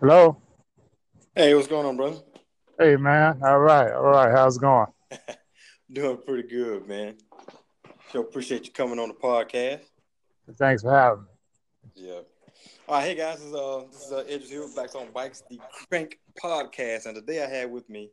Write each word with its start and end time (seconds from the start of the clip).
Hello. 0.00 0.40
Hey, 1.36 1.54
what's 1.54 1.68
going 1.68 1.84
on, 1.84 1.98
brother? 1.98 2.16
Hey, 2.78 2.96
man. 2.96 3.38
All 3.44 3.58
right. 3.58 3.92
All 3.92 4.04
right. 4.04 4.30
How's 4.30 4.56
it 4.56 4.60
going? 4.60 4.86
Doing 5.92 6.16
pretty 6.26 6.48
good, 6.48 6.88
man. 6.88 7.18
So 8.10 8.20
appreciate 8.20 8.64
you 8.64 8.72
coming 8.72 8.98
on 8.98 9.08
the 9.08 9.14
podcast. 9.14 9.82
Thanks 10.54 10.80
for 10.80 10.90
having 10.90 11.24
me. 11.24 11.28
Yeah. 11.96 12.20
All 12.88 12.94
right, 12.94 13.08
hey 13.08 13.14
guys, 13.14 13.40
this 13.40 13.48
is 13.48 13.54
uh 13.54 13.84
this 13.92 14.06
is 14.06 14.12
uh 14.12 14.24
Edges 14.26 14.48
here, 14.48 14.66
Backs 14.74 14.94
on 14.94 15.12
Bikes, 15.12 15.42
the 15.50 15.60
Crank 15.90 16.18
Podcast, 16.42 17.04
and 17.04 17.14
today 17.14 17.44
I 17.44 17.48
have 17.48 17.68
with 17.68 17.88
me 17.90 18.10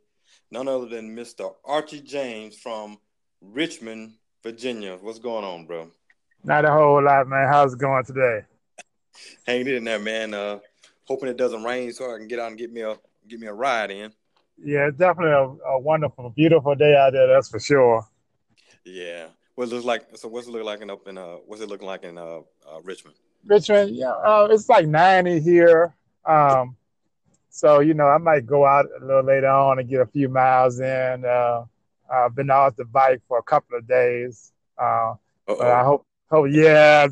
none 0.50 0.68
other 0.68 0.86
than 0.86 1.16
Mr. 1.16 1.54
Archie 1.64 2.02
James 2.02 2.54
from 2.54 2.98
Richmond, 3.40 4.12
Virginia. 4.42 4.98
What's 5.00 5.20
going 5.20 5.44
on, 5.44 5.66
bro? 5.66 5.90
Not 6.44 6.66
a 6.66 6.70
whole 6.70 7.02
lot, 7.02 7.26
man. 7.28 7.48
How's 7.48 7.72
it 7.72 7.78
going 7.78 8.04
today? 8.04 8.42
Hanging 9.46 9.68
in 9.68 9.84
there, 9.84 9.98
man. 9.98 10.34
Uh, 10.34 10.58
hoping 11.08 11.28
it 11.28 11.36
doesn't 11.36 11.64
rain 11.64 11.92
so 11.92 12.14
I 12.14 12.18
can 12.18 12.28
get 12.28 12.38
out 12.38 12.48
and 12.48 12.58
get 12.58 12.72
me 12.72 12.82
a 12.82 12.96
get 13.26 13.40
me 13.40 13.46
a 13.46 13.52
ride 13.52 13.90
in. 13.90 14.12
Yeah, 14.62 14.88
it's 14.88 14.98
definitely 14.98 15.32
a, 15.32 15.70
a 15.70 15.80
wonderful, 15.80 16.30
beautiful 16.30 16.74
day 16.74 16.94
out 16.94 17.12
there. 17.12 17.26
That's 17.26 17.48
for 17.48 17.58
sure. 17.58 18.06
Yeah. 18.84 19.28
What 19.54 19.68
it 19.68 19.72
looks 19.72 19.84
like? 19.84 20.06
So 20.16 20.28
what's 20.28 20.46
it 20.46 20.50
look 20.50 20.64
like 20.64 20.82
in 20.82 20.90
up 20.90 21.08
in 21.08 21.18
uh 21.18 21.36
what's 21.46 21.62
it 21.62 21.68
looking 21.68 21.86
like 21.88 22.04
in 22.04 22.18
uh, 22.18 22.40
uh 22.68 22.80
Richmond? 22.84 23.16
Richmond, 23.44 23.96
yeah, 23.96 24.10
uh, 24.10 24.48
it's 24.50 24.68
like 24.68 24.86
90 24.86 25.40
here. 25.40 25.94
Um, 26.24 26.76
so 27.48 27.80
you 27.80 27.94
know, 27.94 28.06
I 28.06 28.18
might 28.18 28.46
go 28.46 28.66
out 28.66 28.86
a 29.00 29.04
little 29.04 29.24
later 29.24 29.48
on 29.48 29.78
and 29.78 29.88
get 29.88 30.00
a 30.00 30.06
few 30.06 30.28
miles 30.28 30.80
in. 30.80 31.24
Uh, 31.24 31.64
I've 32.10 32.34
been 32.34 32.50
off 32.50 32.76
the 32.76 32.84
bike 32.84 33.22
for 33.26 33.38
a 33.38 33.42
couple 33.42 33.78
of 33.78 33.86
days. 33.86 34.52
Uh, 34.76 35.14
but 35.46 35.60
I 35.62 35.82
hope, 35.82 36.06
hope, 36.30 36.48
yeah, 36.50 37.08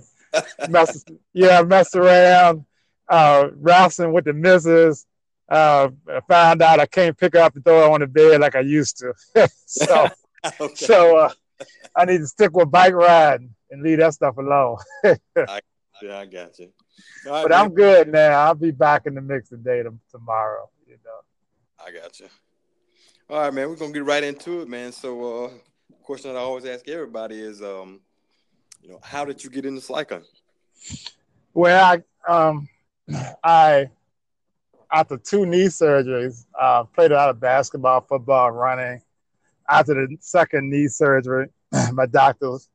mess, 0.68 1.04
yeah, 1.32 1.62
mess 1.62 1.94
around, 1.94 2.64
uh, 3.08 3.48
wrestling 3.54 4.12
with 4.12 4.24
the 4.24 4.32
missus. 4.32 5.06
Uh, 5.48 5.90
found 6.28 6.60
out 6.60 6.80
I 6.80 6.86
can't 6.86 7.16
pick 7.16 7.34
her 7.34 7.40
up 7.40 7.54
and 7.54 7.64
throw 7.64 7.86
her 7.86 7.90
on 7.90 8.00
the 8.00 8.06
bed 8.06 8.40
like 8.40 8.56
I 8.56 8.60
used 8.60 8.98
to. 8.98 9.48
so, 9.66 10.08
okay. 10.60 10.74
so 10.74 11.16
uh, 11.18 11.30
I 11.94 12.04
need 12.04 12.18
to 12.18 12.26
stick 12.26 12.52
with 12.54 12.70
bike 12.70 12.94
riding 12.94 13.54
and 13.70 13.82
leave 13.82 13.98
that 13.98 14.14
stuff 14.14 14.36
alone. 14.36 14.78
I, 15.04 15.60
yeah, 16.02 16.18
I 16.18 16.26
got 16.26 16.58
you. 16.58 16.72
Right, 17.24 17.42
but 17.42 17.50
man. 17.50 17.60
I'm 17.60 17.74
good 17.74 18.08
now. 18.08 18.40
I'll 18.40 18.54
be 18.54 18.70
back 18.70 19.06
in 19.06 19.14
the 19.14 19.20
mix 19.20 19.48
today 19.48 19.82
to, 19.82 19.94
tomorrow. 20.10 20.68
You 20.86 20.96
know. 21.04 21.86
I 21.86 21.92
got 21.92 22.18
you. 22.18 22.26
All 23.30 23.40
right, 23.40 23.54
man. 23.54 23.68
We're 23.68 23.76
gonna 23.76 23.92
get 23.92 24.04
right 24.04 24.22
into 24.22 24.62
it, 24.62 24.68
man. 24.68 24.92
So, 24.92 25.44
uh, 25.44 25.50
question 26.02 26.32
that 26.32 26.38
I 26.38 26.42
always 26.42 26.64
ask 26.64 26.88
everybody 26.88 27.40
is, 27.40 27.62
um, 27.62 28.00
you 28.82 28.88
know, 28.88 29.00
how 29.02 29.24
did 29.24 29.42
you 29.42 29.50
get 29.50 29.66
into 29.66 29.80
cycling? 29.80 30.24
Well, 31.52 32.02
I, 32.28 32.32
um, 32.32 32.68
I 33.42 33.90
after 34.92 35.16
two 35.16 35.46
knee 35.46 35.66
surgeries, 35.66 36.46
uh, 36.58 36.84
played 36.84 37.12
a 37.12 37.16
lot 37.16 37.30
of 37.30 37.40
basketball, 37.40 38.00
football, 38.02 38.50
running. 38.50 39.02
After 39.68 39.94
the 39.94 40.16
second 40.20 40.70
knee 40.70 40.88
surgery, 40.88 41.48
my 41.92 42.06
doctors 42.06 42.68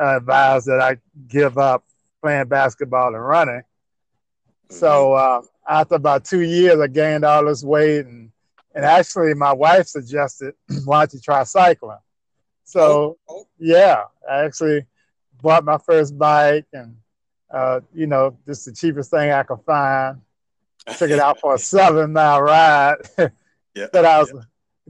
uh, 0.00 0.18
advised 0.18 0.66
that 0.66 0.80
I 0.80 0.98
give 1.28 1.56
up 1.56 1.84
playing 2.22 2.48
basketball 2.48 3.14
and 3.14 3.24
running. 3.24 3.62
Mm-hmm. 3.62 4.74
So 4.74 5.14
uh, 5.14 5.42
after 5.68 5.94
about 5.94 6.24
two 6.24 6.42
years, 6.42 6.78
I 6.80 6.88
gained 6.88 7.24
all 7.24 7.46
this 7.46 7.64
weight, 7.64 8.06
and 8.06 8.30
and 8.74 8.84
actually, 8.84 9.32
my 9.32 9.54
wife 9.54 9.86
suggested, 9.86 10.54
"Why 10.84 11.00
don't 11.00 11.14
you 11.14 11.20
try 11.20 11.44
cycling?" 11.44 11.98
So 12.64 13.16
oh, 13.28 13.34
oh. 13.34 13.46
yeah, 13.58 14.02
I 14.30 14.44
actually 14.44 14.84
bought 15.40 15.64
my 15.64 15.78
first 15.78 16.18
bike, 16.18 16.66
and 16.72 16.96
uh, 17.50 17.80
you 17.94 18.06
know, 18.06 18.36
just 18.46 18.64
the 18.64 18.72
cheapest 18.72 19.10
thing 19.10 19.30
I 19.30 19.42
could 19.42 19.60
find. 19.64 20.20
Took 20.98 21.10
it 21.10 21.18
out 21.18 21.40
for 21.40 21.54
a 21.54 21.58
seven 21.58 22.12
mile 22.12 22.42
ride. 22.42 22.96
yeah, 23.18 23.86
thought 23.92 24.04
I 24.04 24.18
was 24.20 24.32
yeah. 24.32 24.40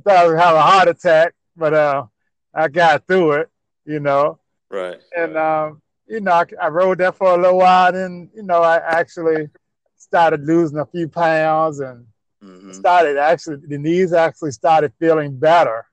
thought 0.04 0.16
I 0.16 0.28
was 0.28 0.38
having 0.38 0.58
a 0.58 0.62
heart 0.62 0.88
attack, 0.88 1.34
but 1.56 1.72
uh, 1.72 2.06
I 2.52 2.68
got 2.68 3.06
through 3.06 3.32
it. 3.32 3.50
You 3.86 4.00
know, 4.00 4.38
right? 4.68 5.00
And 5.16 5.38
um, 5.38 5.80
you 6.06 6.20
know, 6.20 6.32
I, 6.32 6.44
I 6.60 6.68
rode 6.68 6.98
that 6.98 7.16
for 7.16 7.34
a 7.34 7.40
little 7.40 7.58
while, 7.58 7.94
and 7.94 8.28
you 8.34 8.42
know, 8.42 8.62
I 8.62 8.76
actually 8.76 9.48
started 9.96 10.44
losing 10.44 10.78
a 10.78 10.86
few 10.86 11.08
pounds, 11.08 11.80
and 11.80 12.06
mm-hmm. 12.42 12.72
started 12.72 13.16
actually 13.16 13.56
the 13.66 13.78
knees 13.78 14.12
actually 14.12 14.52
started 14.52 14.92
feeling 14.98 15.38
better 15.38 15.86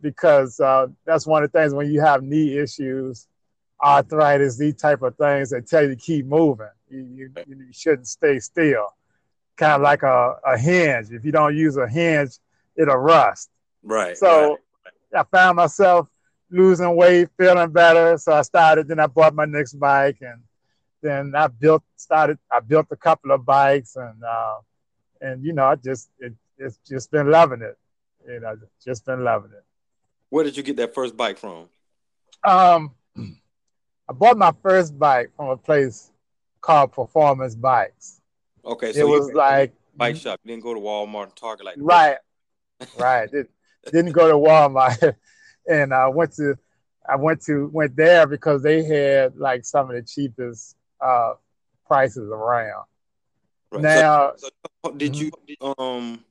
because 0.00 0.60
uh, 0.60 0.86
that's 1.04 1.26
one 1.26 1.42
of 1.42 1.52
the 1.52 1.58
things 1.58 1.74
when 1.74 1.90
you 1.90 2.00
have 2.00 2.22
knee 2.22 2.58
issues, 2.58 3.26
arthritis, 3.82 4.58
these 4.58 4.74
type 4.74 5.02
of 5.02 5.16
things 5.16 5.50
that 5.50 5.68
tell 5.68 5.82
you 5.82 5.90
to 5.90 5.96
keep 5.96 6.26
moving. 6.26 6.68
You, 6.90 7.00
you, 7.14 7.30
you 7.46 7.66
shouldn't 7.72 8.08
stay 8.08 8.38
still. 8.38 8.86
Kind 9.56 9.72
of 9.72 9.82
like 9.82 10.02
a, 10.02 10.36
a 10.46 10.58
hinge. 10.58 11.10
If 11.10 11.24
you 11.24 11.32
don't 11.32 11.56
use 11.56 11.76
a 11.76 11.88
hinge, 11.88 12.38
it'll 12.76 12.96
rust. 12.96 13.50
Right. 13.82 14.16
So 14.16 14.58
right. 14.84 14.92
I 15.20 15.36
found 15.36 15.56
myself 15.56 16.08
losing 16.50 16.94
weight, 16.96 17.28
feeling 17.36 17.70
better. 17.70 18.16
So 18.18 18.32
I 18.32 18.42
started, 18.42 18.88
then 18.88 19.00
I 19.00 19.06
bought 19.06 19.34
my 19.34 19.44
next 19.44 19.74
bike 19.74 20.18
and 20.20 20.42
then 21.02 21.34
I 21.36 21.48
built, 21.48 21.82
started, 21.96 22.38
I 22.50 22.60
built 22.60 22.86
a 22.90 22.96
couple 22.96 23.32
of 23.32 23.44
bikes 23.44 23.96
and, 23.96 24.22
uh, 24.24 24.56
and 25.20 25.44
you 25.44 25.52
know, 25.52 25.66
I 25.66 25.74
just, 25.76 26.08
it, 26.18 26.34
it's 26.56 26.78
just 26.88 27.10
been 27.10 27.30
loving 27.30 27.62
it. 27.62 27.76
You 28.26 28.40
know, 28.40 28.56
just 28.84 29.04
been 29.06 29.24
loving 29.24 29.52
it. 29.52 29.64
Where 30.30 30.44
did 30.44 30.56
you 30.56 30.62
get 30.62 30.76
that 30.76 30.94
first 30.94 31.16
bike 31.16 31.38
from? 31.38 31.68
Um, 32.44 32.94
I 34.08 34.12
bought 34.12 34.38
my 34.38 34.52
first 34.62 34.98
bike 34.98 35.30
from 35.36 35.48
a 35.50 35.56
place 35.56 36.10
called 36.60 36.92
Performance 36.92 37.54
Bikes. 37.54 38.20
Okay, 38.64 38.92
so 38.92 39.00
it 39.00 39.08
was 39.08 39.32
like 39.32 39.74
bike 39.96 40.16
shop. 40.16 40.40
You 40.44 40.52
didn't 40.52 40.62
go 40.62 40.74
to 40.74 40.80
Walmart 40.80 41.24
and 41.24 41.36
Target 41.36 41.66
like 41.66 41.76
right, 41.78 42.16
right. 42.98 43.30
Did, 43.30 43.48
didn't 43.92 44.12
go 44.12 44.28
to 44.28 44.34
Walmart. 44.34 45.14
and 45.68 45.92
I 45.92 46.08
went 46.08 46.34
to 46.36 46.56
I 47.08 47.16
went 47.16 47.42
to 47.42 47.68
went 47.68 47.96
there 47.96 48.26
because 48.26 48.62
they 48.62 48.82
had 48.84 49.36
like 49.36 49.64
some 49.64 49.90
of 49.90 49.96
the 49.96 50.02
cheapest 50.02 50.76
uh, 51.00 51.34
prices 51.86 52.28
around. 52.30 52.84
Right. 53.70 53.82
Now, 53.82 54.32
so, 54.36 54.48
so 54.84 54.92
did 54.92 55.16
you 55.16 55.30
um 55.78 56.24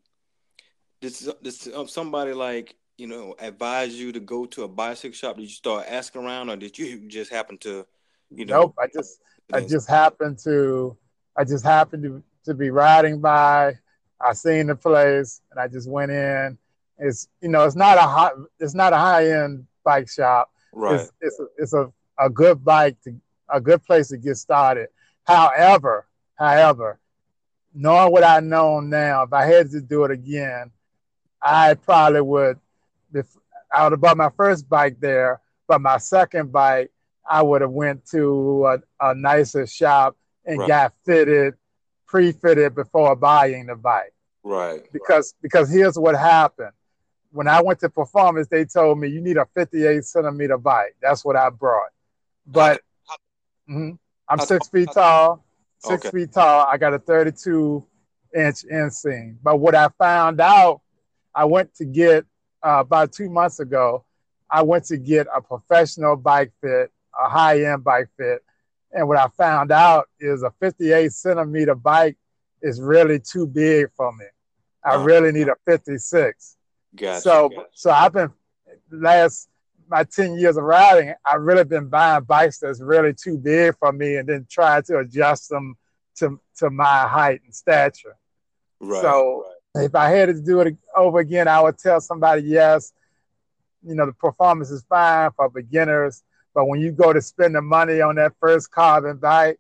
did, 1.02 1.16
did 1.44 1.54
somebody 1.90 2.34
like 2.34 2.76
you 2.98 3.08
know 3.08 3.36
advise 3.40 3.94
you 3.94 4.12
to 4.12 4.20
go 4.20 4.46
to 4.48 4.64
a 4.64 4.68
bicycle 4.68 5.16
shop? 5.16 5.38
Did 5.38 5.44
you 5.44 5.50
start 5.50 5.86
asking 5.88 6.24
around, 6.24 6.50
or 6.50 6.56
did 6.56 6.78
you 6.78 7.08
just 7.08 7.32
happen 7.32 7.58
to 7.60 7.86
you 8.30 8.46
know? 8.46 8.62
Nope, 8.62 8.76
I 8.80 8.88
just 8.94 9.20
I 9.54 9.62
just 9.62 9.90
happened 9.90 10.40
to 10.40 10.98
I 11.38 11.44
just 11.44 11.64
happened 11.64 12.04
to 12.04 12.24
to 12.46 12.54
be 12.54 12.70
riding 12.70 13.22
by. 13.22 13.78
I 14.20 14.34
seen 14.34 14.68
the 14.68 14.76
place 14.76 15.42
and 15.52 15.60
I 15.60 15.68
just 15.68 15.88
went 15.88 16.12
in 16.12 16.58
it's 17.00 17.28
you 17.42 17.50
know 17.50 17.64
it's 17.64 17.76
not 17.76 17.98
a 17.98 18.02
high 18.02 18.32
it's 18.60 18.74
not 18.74 18.94
a 18.94 18.98
high 18.98 19.30
end 19.32 19.66
bike 19.84 20.10
shop. 20.10 20.52
Right. 20.74 20.96
It's 20.96 21.12
it's 21.22 21.40
a, 21.40 21.46
it's 21.58 21.74
a, 21.74 21.92
a 22.20 22.30
good 22.30 22.64
bike 22.64 22.98
to 23.04 23.16
a 23.50 23.62
good 23.62 23.84
place 23.84 24.10
to 24.10 24.18
get 24.18 24.38
started. 24.38 24.90
However, 25.24 26.08
however, 26.36 27.00
knowing 27.74 28.12
what 28.12 28.24
I 28.24 28.40
know 28.40 28.80
now, 28.80 29.24
if 29.24 29.34
I 29.34 29.46
had 29.46 29.72
to 29.72 29.82
do 29.82 30.04
it 30.06 30.12
again, 30.12 30.72
I 31.42 31.76
probably 31.76 32.22
would. 32.22 32.60
I 33.72 33.84
would 33.84 33.94
have 33.94 34.02
bought 34.02 34.18
my 34.18 34.30
first 34.36 34.70
bike 34.70 34.98
there, 35.00 35.42
but 35.68 35.82
my 35.82 35.98
second 35.98 36.52
bike, 36.52 36.92
I 37.30 37.42
would 37.42 37.62
have 37.62 37.72
went 37.72 38.06
to 38.12 38.66
a, 38.66 38.80
a 39.10 39.16
nicer 39.16 39.68
shop 39.68 40.16
and 40.46 40.60
right. 40.60 40.68
got 40.68 40.94
fitted, 41.06 41.56
pre-fitted 42.08 42.76
before 42.76 43.16
buying 43.16 43.66
the 43.68 43.76
bike. 43.76 44.14
Right. 44.44 44.82
Because 44.94 45.34
right. 45.34 45.42
because 45.42 45.70
here's 45.70 45.98
what 45.98 46.16
happened 46.16 46.72
when 47.32 47.48
I 47.48 47.62
went 47.62 47.80
to 47.82 47.90
performance, 47.90 48.48
they 48.48 48.66
told 48.66 49.00
me 49.00 49.10
you 49.10 49.22
need 49.22 49.38
a 49.38 49.46
58 49.54 50.04
centimeter 50.04 50.58
bike. 50.58 50.96
That's 51.02 51.24
what 51.24 51.36
I 51.36 51.50
brought. 51.50 51.90
But 52.46 52.82
mm-hmm, 53.70 53.92
I'm 54.28 54.40
six 54.40 54.68
feet 54.70 54.90
tall, 54.94 55.46
six 55.80 56.06
okay. 56.06 56.18
feet 56.18 56.34
tall. 56.34 56.66
I 56.70 56.78
got 56.78 56.94
a 56.94 57.00
32 57.00 57.86
inch 58.36 58.64
inseam. 58.72 59.38
But 59.44 59.58
what 59.58 59.76
I 59.76 59.90
found 60.00 60.42
out, 60.42 60.82
I 61.36 61.46
went 61.46 61.76
to 61.76 61.86
get 61.86 62.26
uh, 62.64 62.80
about 62.80 63.12
two 63.12 63.30
months 63.30 63.60
ago, 63.60 64.06
I 64.50 64.62
went 64.64 64.86
to 64.86 64.98
get 64.98 65.28
a 65.36 65.42
professional 65.42 66.16
bike 66.16 66.52
fit, 66.62 66.92
a 67.20 67.30
high 67.30 67.64
end 67.64 67.84
bike 67.84 68.10
fit. 68.18 68.44
And 68.92 69.08
what 69.08 69.18
I 69.18 69.28
found 69.38 69.72
out 69.72 70.08
is 70.20 70.44
a 70.44 70.52
58 70.60 71.12
centimeter 71.12 71.76
bike 71.76 72.18
is 72.62 72.82
really 72.82 73.20
too 73.20 73.46
big 73.46 73.88
for 73.96 74.12
me. 74.14 74.26
I 74.84 74.96
uh-huh. 74.96 75.04
really 75.04 75.32
need 75.32 75.50
a 75.50 75.56
56. 75.66 76.58
Gotcha, 76.96 77.22
so 77.22 77.50
gotcha. 77.50 77.68
so 77.74 77.92
I've 77.92 78.14
been 78.14 78.32
last 78.92 79.50
my 79.90 80.04
10 80.04 80.38
years 80.38 80.58
of 80.58 80.64
riding, 80.64 81.14
I've 81.26 81.42
really 81.42 81.64
been 81.64 81.88
buying 81.88 82.24
bikes 82.24 82.60
that's 82.60 82.82
really 82.82 83.14
too 83.14 83.38
big 83.38 83.76
for 83.78 83.92
me 83.92 84.18
and 84.18 84.28
then 84.28 84.46
trying 84.50 84.84
to 84.84 85.00
adjust 85.00 85.50
them 85.50 85.78
to, 86.18 86.40
to 86.58 86.70
my 86.70 87.08
height 87.08 87.42
and 87.44 87.54
stature. 87.54 88.16
Right, 88.80 89.02
so 89.02 89.44
right. 89.46 89.56
If 89.86 89.96
I 89.96 90.10
had 90.10 90.28
to 90.28 90.42
do 90.42 90.62
it 90.62 90.78
over 90.96 91.20
again, 91.20 91.48
I 91.48 91.62
would 91.62 91.78
tell 91.78 92.00
somebody, 92.02 92.44
yes, 92.44 92.94
you 93.84 93.96
know, 93.96 94.06
the 94.06 94.14
performance 94.14 94.70
is 94.70 94.84
fine 94.88 95.32
for 95.36 95.50
beginners, 95.50 96.24
but 96.54 96.68
when 96.68 96.80
you 96.80 96.92
go 96.92 97.14
to 97.14 97.22
spend 97.22 97.56
the 97.56 97.62
money 97.62 98.02
on 98.02 98.16
that 98.16 98.34
first 98.40 98.72
carbon 98.72 99.18
bike, 99.18 99.60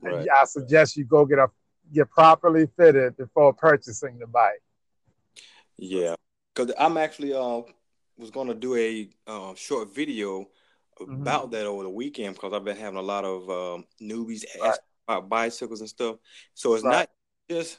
right. 0.00 0.26
I 0.28 0.44
suggest 0.44 0.96
you 0.96 1.04
go 1.04 1.24
get 1.24 1.38
a 1.38 1.48
get 1.92 2.10
properly 2.10 2.66
fitted 2.76 3.16
before 3.16 3.52
purchasing 3.52 4.18
the 4.18 4.26
bike. 4.26 4.62
Yeah, 5.76 6.14
because 6.54 6.74
I'm 6.78 6.96
actually 6.96 7.34
uh 7.34 7.62
was 8.16 8.30
going 8.30 8.48
to 8.48 8.54
do 8.54 8.76
a 8.76 9.08
uh, 9.26 9.54
short 9.54 9.92
video 9.94 10.48
about 11.00 11.44
mm-hmm. 11.44 11.50
that 11.50 11.66
over 11.66 11.82
the 11.82 11.90
weekend 11.90 12.34
because 12.34 12.52
I've 12.52 12.64
been 12.64 12.76
having 12.76 12.98
a 12.98 13.02
lot 13.02 13.24
of 13.24 13.50
um, 13.50 13.84
newbies 14.00 14.44
right. 14.60 14.70
ask 14.70 14.80
about 15.08 15.28
bicycles 15.28 15.80
and 15.80 15.88
stuff. 15.88 16.16
So 16.54 16.74
it's 16.74 16.84
right. 16.84 16.92
not 16.92 17.10
just 17.50 17.78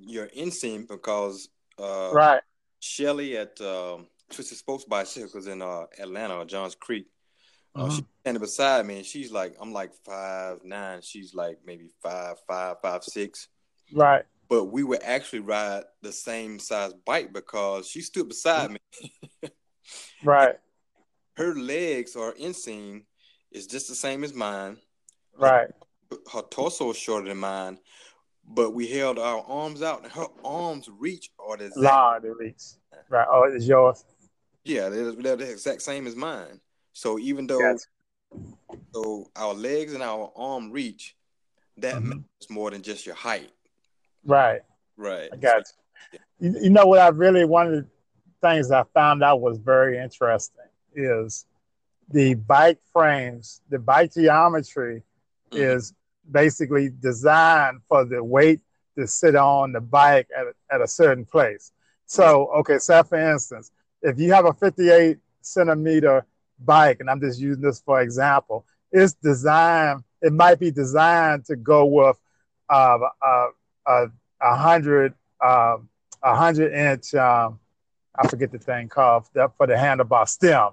your 0.00 0.28
inseam 0.28 0.86
because 0.88 1.48
uh, 1.78 2.10
right 2.12 2.42
Shelly 2.80 3.36
at 3.36 3.60
um, 3.60 4.06
Twisted 4.30 4.58
Spokes 4.58 4.84
Bicycles 4.84 5.46
in 5.46 5.62
uh, 5.62 5.86
Atlanta, 5.98 6.36
or 6.36 6.44
Johns 6.44 6.74
Creek. 6.74 7.06
Uh, 7.74 7.82
mm-hmm. 7.84 7.96
She's 7.96 8.04
standing 8.20 8.40
beside 8.40 8.86
me, 8.86 8.96
and 8.98 9.06
she's 9.06 9.32
like, 9.32 9.56
I'm 9.60 9.72
like 9.72 9.92
five 10.04 10.58
nine. 10.64 11.00
She's 11.02 11.34
like 11.34 11.58
maybe 11.64 11.90
five 12.02 12.36
five 12.46 12.76
five 12.82 13.04
six. 13.04 13.48
Right. 13.92 14.24
But 14.48 14.66
we 14.66 14.82
would 14.82 15.02
actually 15.02 15.40
ride 15.40 15.84
the 16.02 16.12
same 16.12 16.58
size 16.58 16.94
bike 17.04 17.32
because 17.32 17.86
she 17.86 18.00
stood 18.00 18.28
beside 18.28 18.70
me. 18.70 18.78
right. 20.24 20.56
Her 21.36 21.54
legs 21.54 22.16
are 22.16 22.32
inseam 22.32 23.02
is 23.52 23.66
just 23.66 23.88
the 23.88 23.94
same 23.94 24.24
as 24.24 24.34
mine. 24.34 24.78
Right. 25.38 25.68
Her, 26.10 26.16
her 26.32 26.42
torso 26.50 26.90
is 26.90 26.96
shorter 26.96 27.28
than 27.28 27.38
mine, 27.38 27.78
but 28.54 28.72
we 28.72 28.86
held 28.88 29.18
our 29.18 29.44
arms 29.46 29.82
out, 29.82 30.02
and 30.02 30.12
her 30.12 30.26
arms 30.44 30.88
reach 30.98 31.30
or 31.38 31.56
the 31.56 31.66
exact 31.66 31.84
long 31.84 32.20
they 32.22 32.30
reach. 32.30 32.62
Right. 33.08 33.26
Oh, 33.30 33.44
it's 33.44 33.66
yours. 33.66 34.04
Yeah, 34.64 34.88
they're, 34.88 35.12
they're 35.12 35.36
the 35.36 35.50
exact 35.50 35.82
same 35.82 36.06
as 36.06 36.16
mine. 36.16 36.60
So 36.92 37.18
even 37.18 37.46
though 37.46 37.60
gotcha. 37.60 37.84
so 38.92 39.30
our 39.36 39.54
legs 39.54 39.94
and 39.94 40.02
our 40.02 40.32
arm 40.36 40.70
reach, 40.70 41.16
that 41.78 41.96
mm-hmm. 41.96 42.08
matters 42.08 42.50
more 42.50 42.70
than 42.70 42.82
just 42.82 43.06
your 43.06 43.14
height. 43.14 43.50
Right. 44.24 44.60
Right. 44.96 45.28
I 45.32 45.36
got 45.36 45.64
you. 46.12 46.18
you. 46.40 46.60
You 46.62 46.70
know 46.70 46.86
what 46.86 47.00
I 47.00 47.08
really 47.08 47.44
one 47.44 47.66
of 47.66 47.72
the 47.72 47.86
things 48.42 48.70
I 48.70 48.84
found 48.94 49.22
out 49.22 49.40
was 49.40 49.58
very 49.58 49.98
interesting 49.98 50.64
is 50.94 51.46
the 52.10 52.34
bike 52.34 52.80
frames, 52.92 53.60
the 53.68 53.78
bike 53.78 54.12
geometry 54.14 55.02
mm-hmm. 55.50 55.62
is 55.62 55.94
basically 56.30 56.90
designed 56.90 57.80
for 57.88 58.04
the 58.04 58.22
weight 58.22 58.60
to 58.96 59.06
sit 59.06 59.36
on 59.36 59.72
the 59.72 59.80
bike 59.80 60.28
at, 60.36 60.46
at 60.70 60.80
a 60.80 60.88
certain 60.88 61.24
place. 61.24 61.72
So, 62.06 62.46
okay, 62.58 62.78
so 62.78 63.02
for 63.02 63.18
instance, 63.18 63.70
if 64.02 64.18
you 64.18 64.32
have 64.32 64.46
a 64.46 64.52
58 64.52 65.18
centimeter 65.42 66.26
bike, 66.58 66.98
and 67.00 67.10
I'm 67.10 67.20
just 67.20 67.40
using 67.40 67.62
this 67.62 67.80
for 67.80 68.00
example, 68.00 68.66
it's 68.90 69.14
designed, 69.14 70.02
it 70.22 70.32
might 70.32 70.58
be 70.58 70.70
designed 70.70 71.44
to 71.46 71.56
go 71.56 71.84
with 71.84 72.18
uh, 72.70 72.98
a, 73.22 73.46
a, 73.86 74.06
a 74.40 74.56
hundred, 74.56 75.14
uh, 75.40 75.76
a 76.22 76.36
hundred 76.36 76.72
inch, 76.72 77.14
um, 77.14 77.60
I 78.14 78.26
forget 78.26 78.50
the 78.50 78.58
thing 78.58 78.88
called 78.88 79.28
for 79.32 79.66
the 79.66 79.74
handlebar 79.74 80.28
stem. 80.28 80.70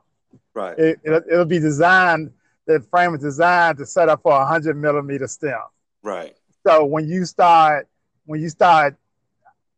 Right. 0.53 0.77
It, 0.79 0.99
it, 1.03 1.23
it'll 1.31 1.45
be 1.45 1.59
designed 1.59 2.31
the 2.67 2.79
frame 2.91 3.15
is 3.15 3.21
designed 3.21 3.77
to 3.77 3.85
set 3.85 4.09
up 4.09 4.21
for 4.23 4.33
a 4.33 4.45
hundred 4.45 4.77
millimeter 4.77 5.27
stem. 5.27 5.59
Right. 6.03 6.35
So 6.65 6.85
when 6.85 7.07
you 7.07 7.25
start 7.25 7.87
when 8.25 8.41
you 8.41 8.49
start 8.49 8.95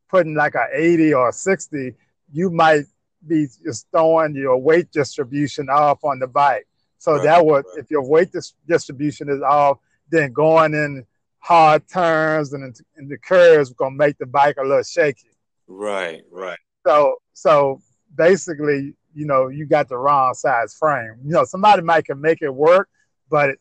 putting 0.10 0.36
like 0.36 0.56
a 0.56 0.68
80 0.74 1.14
or 1.14 1.30
a 1.30 1.34
60, 1.34 1.94
you 2.32 2.50
might 2.50 2.86
be 3.26 3.48
just 3.64 3.88
throwing 3.92 4.36
your 4.36 4.58
weight 4.58 4.92
distribution 4.92 5.70
off 5.70 6.04
on 6.04 6.20
the 6.20 6.28
bike. 6.28 6.68
So 6.98 7.14
right, 7.14 7.24
that 7.24 7.46
would, 7.46 7.66
right. 7.66 7.78
if 7.78 7.92
your 7.92 8.08
weight 8.08 8.32
dis- 8.32 8.54
distribution 8.68 9.30
is 9.30 9.42
off, 9.42 9.80
then 10.10 10.32
going 10.32 10.74
in 10.74 11.06
hard 11.40 11.88
turns 11.88 12.54
and, 12.54 12.76
in 12.98 13.08
the 13.08 13.18
curves 13.18 13.72
gonna 13.74 13.96
make 13.96 14.18
the 14.18 14.26
bike 14.26 14.56
a 14.58 14.64
little 14.64 14.84
shaky. 14.84 15.30
Right, 15.68 16.22
right. 16.32 16.60
So, 16.86 17.18
so 17.34 17.82
basically, 18.16 18.96
you 19.18 19.26
know, 19.26 19.48
you 19.48 19.66
got 19.66 19.90
the 19.90 19.98
wrong 19.98 20.36
size 20.36 20.76
frame. 20.76 21.16
You 21.26 21.32
know, 21.32 21.44
somebody 21.44 21.82
might 21.82 22.06
can 22.06 22.22
make 22.22 22.44
it 22.44 22.54
work, 22.54 22.88
but 23.30 23.50
it, 23.50 23.60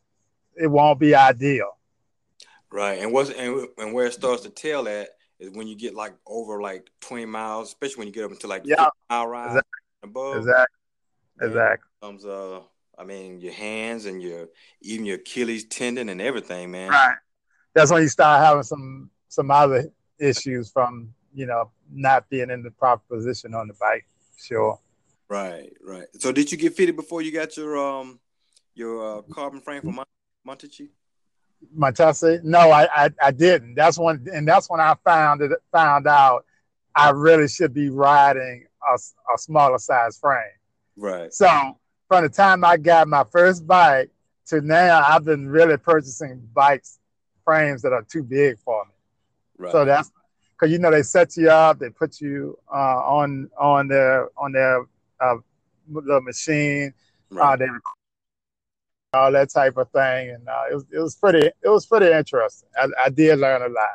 it 0.55 0.67
won't 0.67 1.01
be 1.01 1.15
ideal. 1.15 1.79
Right, 2.71 3.01
and 3.01 3.11
what's 3.11 3.31
and, 3.31 3.67
and 3.79 3.95
where 3.95 4.07
it 4.07 4.13
starts 4.13 4.43
to 4.43 4.51
tell 4.51 4.87
at 4.87 5.09
is 5.39 5.51
when 5.51 5.67
you 5.67 5.75
get 5.75 5.95
like 5.95 6.15
over 6.27 6.61
like 6.61 6.91
twenty 7.01 7.25
miles, 7.25 7.69
especially 7.69 8.01
when 8.01 8.09
you 8.09 8.13
get 8.13 8.25
up 8.25 8.33
into 8.33 8.47
like 8.47 8.63
yeah, 8.67 8.89
mile 9.09 9.27
ride 9.27 9.47
exactly. 9.47 9.81
above. 10.03 10.37
Exactly. 10.37 10.77
Exactly. 11.41 11.89
Comes 12.03 12.27
uh, 12.27 12.61
I 12.99 13.05
mean 13.05 13.41
your 13.41 13.55
hands 13.55 14.05
and 14.05 14.23
your 14.23 14.49
even 14.83 15.07
your 15.07 15.17
Achilles 15.17 15.65
tendon 15.65 16.11
and 16.11 16.21
everything, 16.21 16.71
man. 16.71 16.91
Right. 16.91 17.17
That's 17.73 17.91
when 17.91 18.03
you 18.03 18.09
start 18.09 18.45
having 18.45 18.63
some 18.63 19.11
some 19.29 19.51
other 19.51 19.91
issues 20.19 20.71
from 20.71 21.15
you 21.33 21.47
know 21.47 21.71
not 21.91 22.29
being 22.29 22.51
in 22.51 22.63
the 22.63 22.71
proper 22.73 23.03
position 23.09 23.55
on 23.55 23.69
the 23.69 23.75
bike. 23.81 24.07
Sure. 24.39 24.79
Right, 25.29 25.73
right. 25.83 26.07
So 26.19 26.33
did 26.33 26.53
you 26.53 26.59
get 26.59 26.75
fitted 26.75 26.97
before 26.97 27.23
you 27.23 27.33
got 27.33 27.57
your 27.57 27.77
um 27.77 28.21
your 28.75 29.19
uh, 29.19 29.23
carbon 29.23 29.61
frame 29.61 29.83
for 29.83 30.05
Montechi? 30.47 30.91
Montesi? 31.77 32.43
No, 32.45 32.71
I, 32.71 32.89
I, 32.95 33.11
I 33.21 33.31
didn't. 33.31 33.75
That's 33.75 33.99
when 33.99 34.27
and 34.33 34.47
that's 34.47 34.71
when 34.71 34.81
I 34.81 34.95
found 35.05 35.43
it 35.43 35.51
found 35.73 36.07
out 36.07 36.45
I 36.95 37.11
really 37.11 37.49
should 37.49 37.75
be 37.75 37.91
riding 37.91 38.67
a, 38.89 38.95
a 38.95 39.39
smaller 39.39 39.79
size 39.79 40.19
frame. 40.19 40.43
Right. 40.97 41.33
So 41.33 41.79
from 42.09 42.23
the 42.23 42.29
time 42.29 42.65
I 42.65 42.77
got 42.77 43.09
my 43.09 43.25
first 43.31 43.67
bike 43.67 44.11
to 44.47 44.61
now, 44.61 45.05
I've 45.07 45.25
been 45.25 45.49
really 45.49 45.77
purchasing 45.77 46.49
bikes 46.55 46.99
frames 47.45 47.83
that 47.83 47.93
are 47.93 48.03
too 48.03 48.23
big 48.23 48.59
for 48.59 48.85
me. 48.85 48.93
Right. 49.59 49.73
So 49.73 49.85
that's 49.85 50.11
because 50.53 50.73
you 50.73 50.79
know 50.79 50.91
they 50.91 51.03
set 51.03 51.37
you 51.37 51.51
up, 51.51 51.79
they 51.79 51.91
put 51.91 52.21
you 52.21 52.59
uh, 52.73 53.01
on 53.05 53.51
on 53.59 53.89
their 53.89 54.29
on 54.37 54.53
their 54.53 54.87
uh, 55.21 55.37
the 55.89 56.21
machine. 56.21 56.93
Right. 57.31 57.55
Uh, 57.55 57.57
they 57.57 57.67
all 59.17 59.33
that 59.33 59.51
type 59.51 59.77
of 59.77 59.91
thing, 59.91 60.31
and 60.31 60.49
uh, 60.49 60.65
it 60.71 60.75
was 60.75 60.85
it 60.93 60.99
was 60.99 61.17
pretty 61.17 61.47
it 61.47 61.69
was 61.69 61.87
pretty 61.87 62.11
interesting. 62.13 62.69
I, 62.77 62.89
I 63.07 63.09
did 63.09 63.39
learn 63.39 63.63
a 63.63 63.69
lot. 63.69 63.89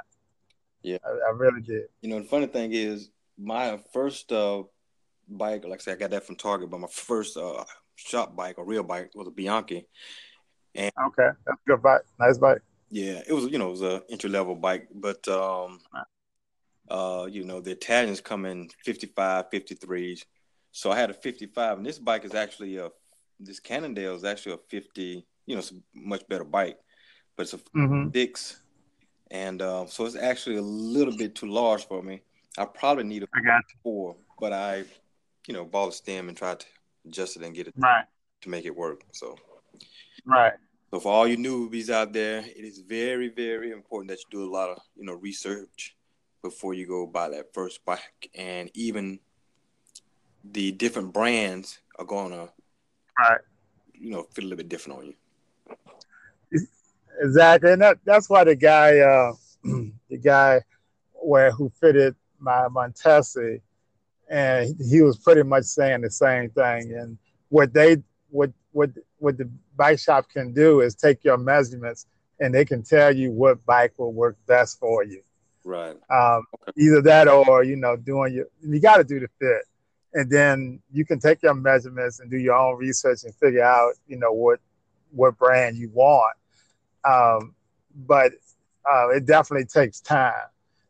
Yeah, 0.83 0.97
I, 1.05 1.09
I, 1.09 1.31
really 1.35 1.61
did. 1.61 1.83
You 2.01 2.09
know, 2.09 2.19
the 2.19 2.27
funny 2.27 2.47
thing 2.47 2.71
is, 2.73 3.09
my 3.37 3.79
first 3.93 4.31
uh, 4.31 4.63
bike, 5.29 5.63
like 5.65 5.79
I 5.79 5.83
said, 5.83 5.97
I 5.97 5.99
got 5.99 6.09
that 6.11 6.25
from 6.25 6.35
Target, 6.35 6.71
but 6.71 6.79
my 6.79 6.87
first 6.91 7.37
uh, 7.37 7.63
shop 7.95 8.35
bike, 8.35 8.57
a 8.57 8.63
real 8.63 8.83
bike, 8.83 9.11
was 9.13 9.27
a 9.27 9.31
Bianchi. 9.31 9.85
And 10.73 10.91
okay, 11.07 11.29
that's 11.45 11.59
a 11.67 11.69
good 11.69 11.83
bike, 11.83 12.01
nice 12.19 12.37
bike. 12.37 12.61
Yeah, 12.89 13.21
it 13.25 13.33
was 13.33 13.45
you 13.45 13.57
know 13.57 13.67
it 13.67 13.71
was 13.71 13.81
a 13.83 14.03
entry 14.09 14.29
level 14.29 14.55
bike, 14.55 14.87
but 14.93 15.27
um, 15.27 15.79
uh, 16.89 17.27
you 17.29 17.43
know 17.43 17.61
the 17.61 17.71
Italians 17.71 18.21
come 18.21 18.45
in 18.45 18.69
55, 18.83 19.49
53s. 19.51 20.23
So 20.71 20.91
I 20.91 20.97
had 20.97 21.09
a 21.09 21.13
55, 21.13 21.77
and 21.77 21.85
this 21.85 21.99
bike 21.99 22.25
is 22.25 22.33
actually 22.33 22.77
a 22.77 22.89
this 23.39 23.59
Cannondale 23.59 24.15
is 24.15 24.23
actually 24.23 24.53
a 24.53 24.59
50. 24.69 25.25
You 25.45 25.55
know, 25.55 25.59
it's 25.59 25.71
a 25.71 25.75
much 25.93 26.27
better 26.27 26.43
bike, 26.43 26.77
but 27.35 27.43
it's 27.43 27.53
a 27.53 27.57
mm-hmm. 27.57 28.09
six, 28.13 28.61
and 29.31 29.61
uh, 29.61 29.85
so 29.87 30.05
it's 30.05 30.15
actually 30.15 30.57
a 30.57 30.61
little 30.61 31.15
bit 31.15 31.35
too 31.35 31.47
large 31.47 31.87
for 31.87 32.01
me. 32.01 32.21
I 32.57 32.65
probably 32.65 33.05
need 33.05 33.23
a 33.23 33.27
four, 33.81 34.15
but 34.39 34.53
I, 34.53 34.83
you 35.47 35.53
know, 35.53 35.65
bought 35.65 35.89
a 35.89 35.91
stem 35.91 36.27
and 36.27 36.37
tried 36.37 36.59
to 36.59 36.65
adjust 37.07 37.37
it 37.37 37.43
and 37.43 37.55
get 37.55 37.67
it 37.67 37.73
right 37.77 38.05
to 38.41 38.49
make 38.49 38.65
it 38.65 38.75
work. 38.75 39.03
So, 39.11 39.37
right. 40.25 40.53
So 40.91 40.99
for 40.99 41.11
all 41.13 41.27
you 41.27 41.37
newbies 41.37 41.89
out 41.89 42.11
there, 42.11 42.39
it 42.39 42.65
is 42.65 42.79
very, 42.79 43.29
very 43.29 43.71
important 43.71 44.09
that 44.09 44.19
you 44.19 44.39
do 44.39 44.43
a 44.43 44.51
lot 44.51 44.69
of, 44.69 44.79
you 44.95 45.05
know, 45.05 45.13
research 45.13 45.95
before 46.43 46.73
you 46.73 46.85
go 46.85 47.07
buy 47.07 47.29
that 47.29 47.53
first 47.53 47.85
bike, 47.85 48.29
and 48.35 48.69
even 48.73 49.19
the 50.43 50.71
different 50.71 51.13
brands 51.13 51.79
are 51.97 52.05
gonna, 52.05 52.49
right. 53.19 53.39
you 53.93 54.11
know, 54.11 54.23
feel 54.31 54.45
a 54.45 54.47
little 54.47 54.57
bit 54.57 54.69
different 54.69 54.99
on 54.99 55.05
you. 55.07 55.13
Exactly, 57.21 57.73
and 57.73 57.81
that, 57.81 57.99
that's 58.05 58.29
why 58.29 58.43
the 58.43 58.55
guy, 58.55 58.99
uh, 58.99 59.33
the 59.63 60.17
guy, 60.17 60.61
where 61.13 61.51
who 61.51 61.71
fitted 61.79 62.15
my 62.39 62.67
Montesi, 62.69 63.61
and 64.29 64.75
he 64.89 65.01
was 65.01 65.17
pretty 65.17 65.43
much 65.43 65.65
saying 65.65 66.01
the 66.01 66.09
same 66.09 66.49
thing. 66.49 66.93
And 66.93 67.17
what 67.49 67.73
they, 67.73 67.97
what 68.29 68.51
what 68.71 68.89
what 69.17 69.37
the 69.37 69.49
bike 69.75 69.99
shop 69.99 70.29
can 70.29 70.53
do 70.53 70.81
is 70.81 70.95
take 70.95 71.23
your 71.23 71.37
measurements, 71.37 72.07
and 72.39 72.53
they 72.53 72.65
can 72.65 72.81
tell 72.81 73.15
you 73.15 73.31
what 73.31 73.63
bike 73.65 73.93
will 73.97 74.13
work 74.13 74.37
best 74.47 74.79
for 74.79 75.03
you. 75.03 75.21
Right. 75.63 75.95
Um, 76.09 76.43
okay. 76.67 76.71
Either 76.77 77.01
that 77.03 77.27
or 77.27 77.63
you 77.63 77.75
know 77.75 77.95
doing 77.95 78.33
your 78.33 78.47
you 78.65 78.79
got 78.79 78.97
to 78.97 79.03
do 79.03 79.19
the 79.19 79.27
fit 79.39 79.63
and 80.13 80.29
then 80.29 80.79
you 80.91 81.05
can 81.05 81.19
take 81.19 81.41
your 81.43 81.53
measurements 81.53 82.19
and 82.19 82.29
do 82.29 82.37
your 82.37 82.55
own 82.55 82.77
research 82.77 83.23
and 83.23 83.33
figure 83.35 83.63
out 83.63 83.93
you 84.07 84.17
know 84.17 84.31
what 84.31 84.59
what 85.11 85.37
brand 85.37 85.77
you 85.77 85.89
want. 85.93 86.35
Um, 87.03 87.55
but 88.07 88.33
uh, 88.89 89.09
it 89.09 89.25
definitely 89.25 89.65
takes 89.65 89.99
time. 89.99 90.33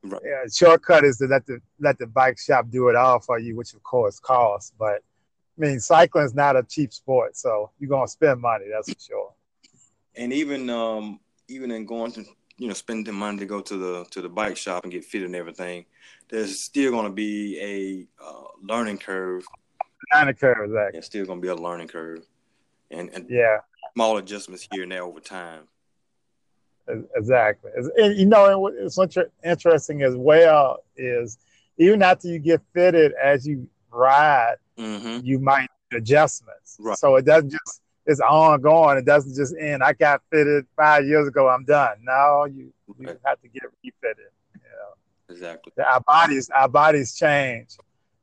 Right. 0.04 0.22
yeah, 0.25 0.44
shortcut 0.51 1.04
is 1.04 1.18
to 1.18 1.25
let 1.25 1.46
the 1.46 1.62
let 1.80 2.00
the 2.00 2.08
bike 2.08 2.40
shop 2.40 2.70
do 2.72 2.90
it 2.90 2.96
all 2.96 3.20
for 3.20 3.38
you 3.38 3.56
which 3.56 3.74
of 3.74 3.84
course 3.84 4.20
costs. 4.20 4.74
But 4.78 5.04
i 5.58 5.62
mean 5.62 5.80
cycling 5.80 6.25
is 6.25 6.34
not 6.34 6.56
a 6.56 6.63
cheap 6.63 6.92
sport 6.94 7.38
so 7.38 7.70
you're 7.78 7.90
going 7.90 8.08
to 8.08 8.12
spend 8.12 8.42
money 8.42 8.66
that's 8.72 8.92
for 8.92 9.00
sure. 9.00 9.34
And 10.16 10.34
even 10.34 10.70
um 10.70 11.20
even 11.48 11.70
in 11.72 11.86
going 11.86 12.12
to 12.13 12.25
you 12.62 12.68
know 12.68 12.75
spend 12.75 13.08
the 13.08 13.12
money 13.12 13.39
to 13.39 13.46
go 13.48 13.60
to 13.60 13.75
the 13.75 14.06
to 14.12 14.22
the 14.22 14.30
bike 14.30 14.56
shop 14.56 14.84
and 14.84 14.94
get 14.94 15.03
fitted 15.03 15.25
and 15.25 15.36
everything, 15.36 15.84
there's 16.30 16.60
still 16.60 16.91
going 16.91 17.06
to 17.08 17.12
be 17.12 17.60
a 17.60 18.24
uh, 18.24 18.44
learning 18.62 19.00
curve. 19.00 19.44
Learning 20.13 20.36
curve, 20.36 20.65
exactly. 20.65 21.00
It's 21.00 21.08
still 21.08 21.25
going 21.25 21.39
to 21.39 21.41
be 21.41 21.48
a 21.48 21.56
learning 21.56 21.88
curve, 21.88 22.20
and 22.91 23.10
and 23.15 23.25
yeah, 23.27 23.58
small 23.96 24.18
adjustments 24.18 24.68
here 24.72 24.84
and 24.84 24.91
there 24.91 25.01
over 25.03 25.20
time. 25.20 25.63
Exactly. 27.15 27.72
And, 27.98 28.18
you 28.18 28.25
know, 28.25 28.68
it's 28.68 28.98
interesting 29.44 30.01
as 30.03 30.15
well 30.15 30.84
is 30.98 31.38
even 31.77 32.01
after 32.01 32.27
you 32.27 32.38
get 32.38 32.62
fitted 32.74 33.13
as 33.13 33.48
you 33.48 33.68
ride, 33.91 34.56
mm-hmm. 34.77 35.25
you 35.25 35.39
might 35.39 35.70
adjustments. 35.94 36.77
Right. 36.80 36.98
So 36.98 37.15
it 37.15 37.25
doesn't 37.25 37.51
just 37.51 37.82
it's 38.12 38.20
ongoing. 38.20 38.98
It 38.98 39.06
doesn't 39.06 39.36
just 39.36 39.56
end. 39.60 39.84
I 39.84 39.94
got 39.94 40.22
fitted 40.32 40.65
five 40.75 41.06
years 41.06 41.27
ago. 41.27 41.50
I'm 41.50 41.65
done. 41.65 41.98
Now 42.03 42.46
you 42.46 42.74
you 43.00 43.08
right. 43.08 43.18
have 43.25 43.41
to 43.41 43.48
get 43.48 43.63
refitted. 43.84 44.32
You 44.53 44.62
know. 44.62 45.34
Exactly. 45.34 45.72
Our 45.84 46.01
bodies 46.01 46.50
our 46.50 46.68
bodies 46.68 47.15
change. 47.15 47.77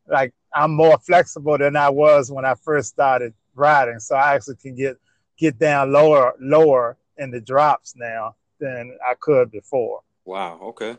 Like 0.06 0.32
I'm 0.54 0.72
more 0.72 0.98
flexible 0.98 1.58
than 1.58 1.76
I 1.76 1.88
was 1.90 2.30
when 2.30 2.44
I 2.44 2.54
first 2.54 2.90
started 2.90 3.34
riding. 3.54 3.98
So 4.00 4.14
I 4.14 4.34
actually 4.34 4.56
can 4.56 4.74
get 4.74 4.98
get 5.36 5.58
down 5.58 5.92
lower 5.92 6.34
lower 6.40 6.96
in 7.16 7.30
the 7.30 7.40
drops 7.40 7.94
now 7.96 8.36
than 8.60 8.96
I 9.06 9.14
could 9.18 9.50
before. 9.50 10.00
Wow. 10.24 10.58
Okay. 10.62 10.96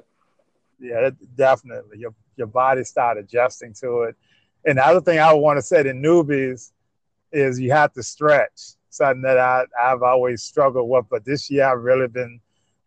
Yeah, 0.80 1.12
definitely. 1.36 2.00
Your 2.00 2.14
your 2.36 2.48
body 2.48 2.84
start 2.84 3.18
adjusting 3.18 3.74
to 3.76 4.04
it. 4.04 4.16
And 4.66 4.78
the 4.78 4.86
other 4.86 5.02
thing 5.02 5.20
I 5.20 5.32
would 5.34 5.40
want 5.40 5.58
to 5.58 5.62
say 5.62 5.84
to 5.84 5.92
newbies 5.92 6.72
is 7.32 7.60
you 7.60 7.72
have 7.72 7.94
to 7.94 8.04
stretch. 8.04 8.74
Something 8.90 9.22
that 9.22 9.38
I, 9.38 9.66
I've 9.80 10.02
always 10.02 10.44
struggled 10.44 10.90
with, 10.90 11.06
but 11.10 11.26
this 11.26 11.50
year 11.50 11.66
I've 11.66 11.84
really 11.84 12.08
been 12.08 12.40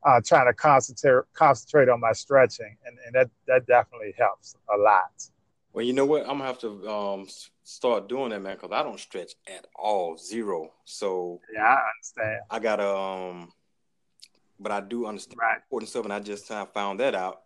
uh, 0.05 0.21
trying 0.25 0.47
to 0.47 0.55
concentrate 0.55 1.25
concentrate 1.33 1.89
on 1.89 2.01
my 2.01 2.13
stretching, 2.13 2.77
and, 2.87 2.99
and 3.07 3.15
that 3.15 3.31
that 3.47 3.67
definitely 3.67 4.15
helps 4.19 4.57
a 4.75 4.77
lot. 4.77 5.29
Well, 5.73 5.85
you 5.85 5.93
know 5.93 6.05
what? 6.05 6.23
I'm 6.23 6.39
gonna 6.39 6.45
have 6.45 6.59
to 6.61 6.89
um, 6.89 7.29
start 7.63 8.09
doing 8.09 8.31
that, 8.31 8.43
man, 8.43 8.57
because 8.57 8.73
I 8.73 8.83
don't 8.83 9.01
stretch 9.01 9.33
at 9.47 9.67
all, 9.77 10.17
zero. 10.19 10.73
So 10.85 11.41
yeah, 11.55 11.63
I 11.63 11.91
understand. 11.97 12.41
I 12.51 12.59
gotta 12.59 12.97
um, 12.97 13.53
but 14.63 14.73
I 14.73 14.81
do 14.81 15.07
understand 15.07 15.39
right. 15.41 15.57
important 15.57 15.91
stuff, 15.91 16.05
and 16.05 16.13
I 16.13 16.21
just 16.21 16.49
kind 16.49 16.63
of 16.63 16.73
found 16.73 17.01
that 17.01 17.15
out, 17.15 17.43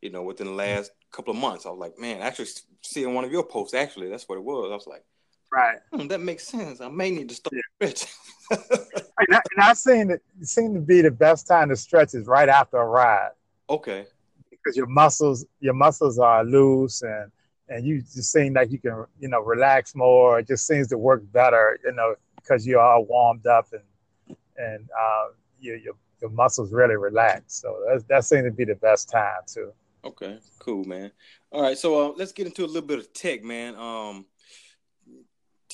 you 0.00 0.10
know, 0.10 0.22
within 0.22 0.46
the 0.46 0.52
last 0.52 0.90
couple 1.12 1.32
of 1.32 1.40
months. 1.40 1.66
I 1.66 1.70
was 1.70 1.78
like, 1.78 1.98
man, 1.98 2.20
actually 2.20 2.48
seeing 2.82 3.14
one 3.14 3.24
of 3.24 3.32
your 3.32 3.44
posts, 3.44 3.74
actually, 3.74 4.08
that's 4.08 4.28
what 4.28 4.38
it 4.38 4.44
was. 4.44 4.70
I 4.70 4.74
was 4.74 4.86
like, 4.86 5.04
right, 5.52 5.78
hmm, 5.92 6.06
that 6.08 6.20
makes 6.20 6.46
sense. 6.46 6.80
I 6.80 6.88
may 6.88 7.10
need 7.10 7.28
to 7.28 7.34
start 7.34 7.54
yeah. 7.54 7.60
Stretching. 7.76 8.08
and, 8.50 9.36
I, 9.36 9.40
and 9.56 9.62
I 9.62 9.72
seen 9.72 10.10
it 10.10 10.22
seem 10.42 10.74
to 10.74 10.80
be 10.80 11.02
the 11.02 11.10
best 11.10 11.46
time 11.46 11.68
to 11.70 11.76
stretch 11.76 12.14
is 12.14 12.26
right 12.26 12.48
after 12.48 12.76
a 12.76 12.84
ride. 12.84 13.30
Okay. 13.68 14.06
Because 14.50 14.76
your 14.76 14.86
muscles, 14.86 15.44
your 15.60 15.74
muscles 15.74 16.18
are 16.18 16.44
loose 16.44 17.02
and 17.02 17.30
and 17.68 17.84
you 17.84 18.00
just 18.00 18.30
seem 18.30 18.52
like 18.52 18.70
you 18.70 18.78
can, 18.78 19.04
you 19.18 19.28
know, 19.28 19.40
relax 19.40 19.96
more. 19.96 20.38
It 20.38 20.46
just 20.46 20.68
seems 20.68 20.86
to 20.88 20.98
work 20.98 21.22
better, 21.32 21.78
you 21.84 21.92
know, 21.92 22.14
because 22.36 22.64
you're 22.64 22.80
all 22.80 23.04
warmed 23.04 23.46
up 23.46 23.66
and 23.72 24.36
and 24.56 24.88
uh, 24.90 25.28
your 25.60 25.76
your 25.76 25.94
your 26.20 26.30
muscles 26.30 26.72
really 26.72 26.96
relax. 26.96 27.60
So 27.60 27.76
that 27.88 28.06
that 28.08 28.24
seems 28.24 28.44
to 28.44 28.50
be 28.52 28.64
the 28.64 28.76
best 28.76 29.10
time 29.10 29.40
too. 29.46 29.72
Okay, 30.04 30.38
cool, 30.60 30.84
man. 30.84 31.10
All 31.50 31.62
right, 31.62 31.76
so 31.76 32.10
uh, 32.10 32.14
let's 32.16 32.32
get 32.32 32.46
into 32.46 32.64
a 32.64 32.66
little 32.66 32.86
bit 32.86 33.00
of 33.00 33.12
tech, 33.12 33.42
man. 33.42 33.74
Um, 33.74 34.26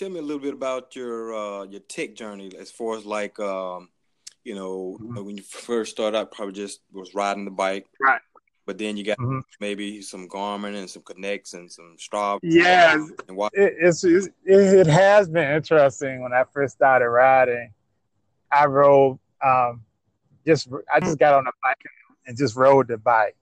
tell 0.03 0.11
me 0.11 0.19
a 0.19 0.23
little 0.23 0.43
bit 0.43 0.55
about 0.55 0.97
your 0.97 1.35
uh, 1.35 1.65
your 1.65 1.81
tech 1.81 2.15
journey 2.15 2.51
as 2.59 2.71
far 2.71 2.97
as 2.97 3.05
like 3.05 3.39
um, 3.39 3.89
you 4.43 4.55
know 4.55 4.99
mm-hmm. 5.01 5.25
when 5.25 5.37
you 5.37 5.43
first 5.43 5.93
started 5.93 6.19
out, 6.19 6.33
probably 6.33 6.55
just 6.55 6.81
was 6.93 7.15
riding 7.15 7.45
the 7.45 7.51
bike, 7.51 7.87
right? 8.01 8.21
But 8.67 8.79
then 8.79 8.97
you 8.97 9.05
got 9.05 9.19
mm-hmm. 9.19 9.41
maybe 9.61 10.03
some 10.03 10.29
Garmin 10.29 10.77
and 10.77 10.91
some 10.91 11.03
Connects 11.03 11.55
and 11.55 11.71
some 11.71 11.97
Strava. 11.99 12.41
Yeah, 12.43 12.95
and 13.29 13.37
what- 13.37 13.53
it, 13.55 13.75
it's, 13.79 14.03
it's 14.05 14.29
it 14.45 14.87
has 14.89 15.29
been 15.29 15.53
interesting 15.53 16.21
when 16.21 16.33
I 16.33 16.45
first 16.53 16.75
started 16.75 17.09
riding. 17.09 17.73
I 18.51 18.67
rode 18.67 19.19
um, 19.45 19.83
just 20.45 20.69
I 20.93 20.99
just 20.99 21.19
got 21.19 21.35
on 21.35 21.47
a 21.47 21.53
bike 21.63 21.77
and 22.27 22.37
just 22.37 22.57
rode 22.57 22.89
the 22.89 22.99
bike. 22.99 23.37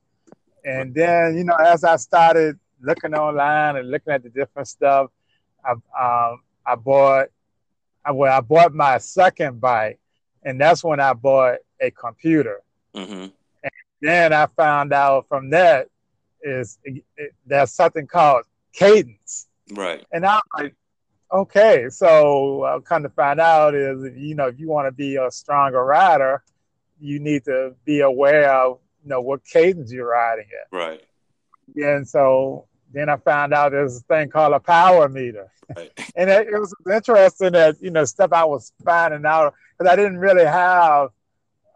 And 0.62 0.94
then, 0.94 1.38
you 1.38 1.44
know, 1.44 1.54
as 1.54 1.84
I 1.84 1.96
started 1.96 2.58
looking 2.82 3.14
online 3.14 3.76
and 3.76 3.90
looking 3.90 4.12
at 4.12 4.22
the 4.22 4.28
different 4.28 4.68
stuff, 4.68 5.10
I 5.64 5.72
um, 5.72 6.40
I 6.66 6.74
bought 6.74 7.28
I, 8.04 8.12
well, 8.12 8.36
I 8.36 8.40
bought 8.40 8.74
my 8.74 8.98
second 8.98 9.60
bike, 9.60 9.98
and 10.42 10.60
that's 10.60 10.82
when 10.82 11.00
I 11.00 11.12
bought 11.12 11.58
a 11.80 11.90
computer. 11.90 12.62
Mm-hmm. 12.94 13.28
And 13.62 13.72
then 14.00 14.32
I 14.32 14.46
found 14.46 14.92
out 14.92 15.26
from 15.28 15.50
that 15.50 15.88
is 16.42 16.78
it, 16.84 17.04
it, 17.16 17.34
there's 17.46 17.72
something 17.72 18.06
called 18.06 18.44
cadence. 18.72 19.46
Right. 19.72 20.04
And 20.10 20.24
I'm 20.24 20.40
like, 20.56 20.74
okay, 21.30 21.88
so 21.90 22.62
uh, 22.62 22.80
come 22.80 23.02
to 23.02 23.10
find 23.10 23.38
out 23.38 23.74
is 23.74 24.02
if, 24.02 24.16
you 24.16 24.34
know 24.34 24.46
if 24.46 24.58
you 24.58 24.68
want 24.68 24.88
to 24.88 24.92
be 24.92 25.16
a 25.16 25.30
stronger 25.30 25.84
rider, 25.84 26.42
you 26.98 27.20
need 27.20 27.44
to 27.44 27.74
be 27.84 28.00
aware 28.00 28.52
of 28.52 28.78
you 29.02 29.10
know 29.10 29.20
what 29.20 29.44
cadence 29.44 29.92
you're 29.92 30.08
riding 30.08 30.46
at. 30.60 30.76
Right. 30.76 31.02
And 31.76 32.08
so 32.08 32.66
then 32.92 33.08
I 33.08 33.16
found 33.16 33.54
out 33.54 33.72
there's 33.72 33.98
a 33.98 34.00
thing 34.00 34.30
called 34.30 34.52
a 34.52 34.60
power 34.60 35.08
meter. 35.08 35.50
Right. 35.76 35.90
and 36.16 36.28
it, 36.28 36.48
it, 36.48 36.58
was 36.58 36.74
interesting 36.92 37.52
that 37.52 37.76
you 37.80 37.90
know 37.90 38.04
stuff 38.04 38.32
I 38.32 38.44
was 38.44 38.72
finding 38.84 39.24
out 39.24 39.54
because 39.78 39.90
I 39.90 39.96
didn't 39.96 40.18
really 40.18 40.44
have 40.44 41.10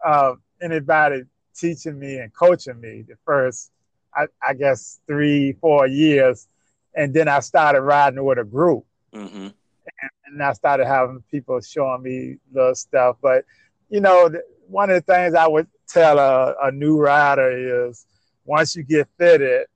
uh, 0.03 0.33
anybody 0.61 1.23
teaching 1.55 1.97
me 1.97 2.17
and 2.17 2.33
coaching 2.33 2.79
me 2.79 3.03
the 3.07 3.15
first 3.25 3.71
I, 4.13 4.27
I, 4.45 4.53
guess 4.53 4.99
three 5.07 5.53
four 5.53 5.87
years, 5.87 6.47
and 6.93 7.13
then 7.13 7.27
I 7.27 7.39
started 7.39 7.81
riding 7.81 8.23
with 8.23 8.39
a 8.39 8.43
group. 8.43 8.85
Mm-hmm. 9.13 9.47
And, 9.47 10.11
and 10.27 10.43
I 10.43 10.53
started 10.53 10.85
having 10.85 11.23
people 11.31 11.61
showing 11.61 12.01
me 12.03 12.37
the 12.51 12.73
stuff, 12.73 13.17
but 13.21 13.45
you 13.89 14.01
know, 14.01 14.29
one 14.67 14.89
of 14.89 14.95
the 14.95 15.13
things 15.13 15.35
I 15.35 15.47
would 15.47 15.67
tell 15.87 16.17
a, 16.17 16.55
a 16.63 16.71
new 16.71 16.97
rider 16.97 17.87
is 17.87 18.05
once 18.45 18.75
you 18.75 18.83
get 18.83 19.07
fitted, 19.17 19.67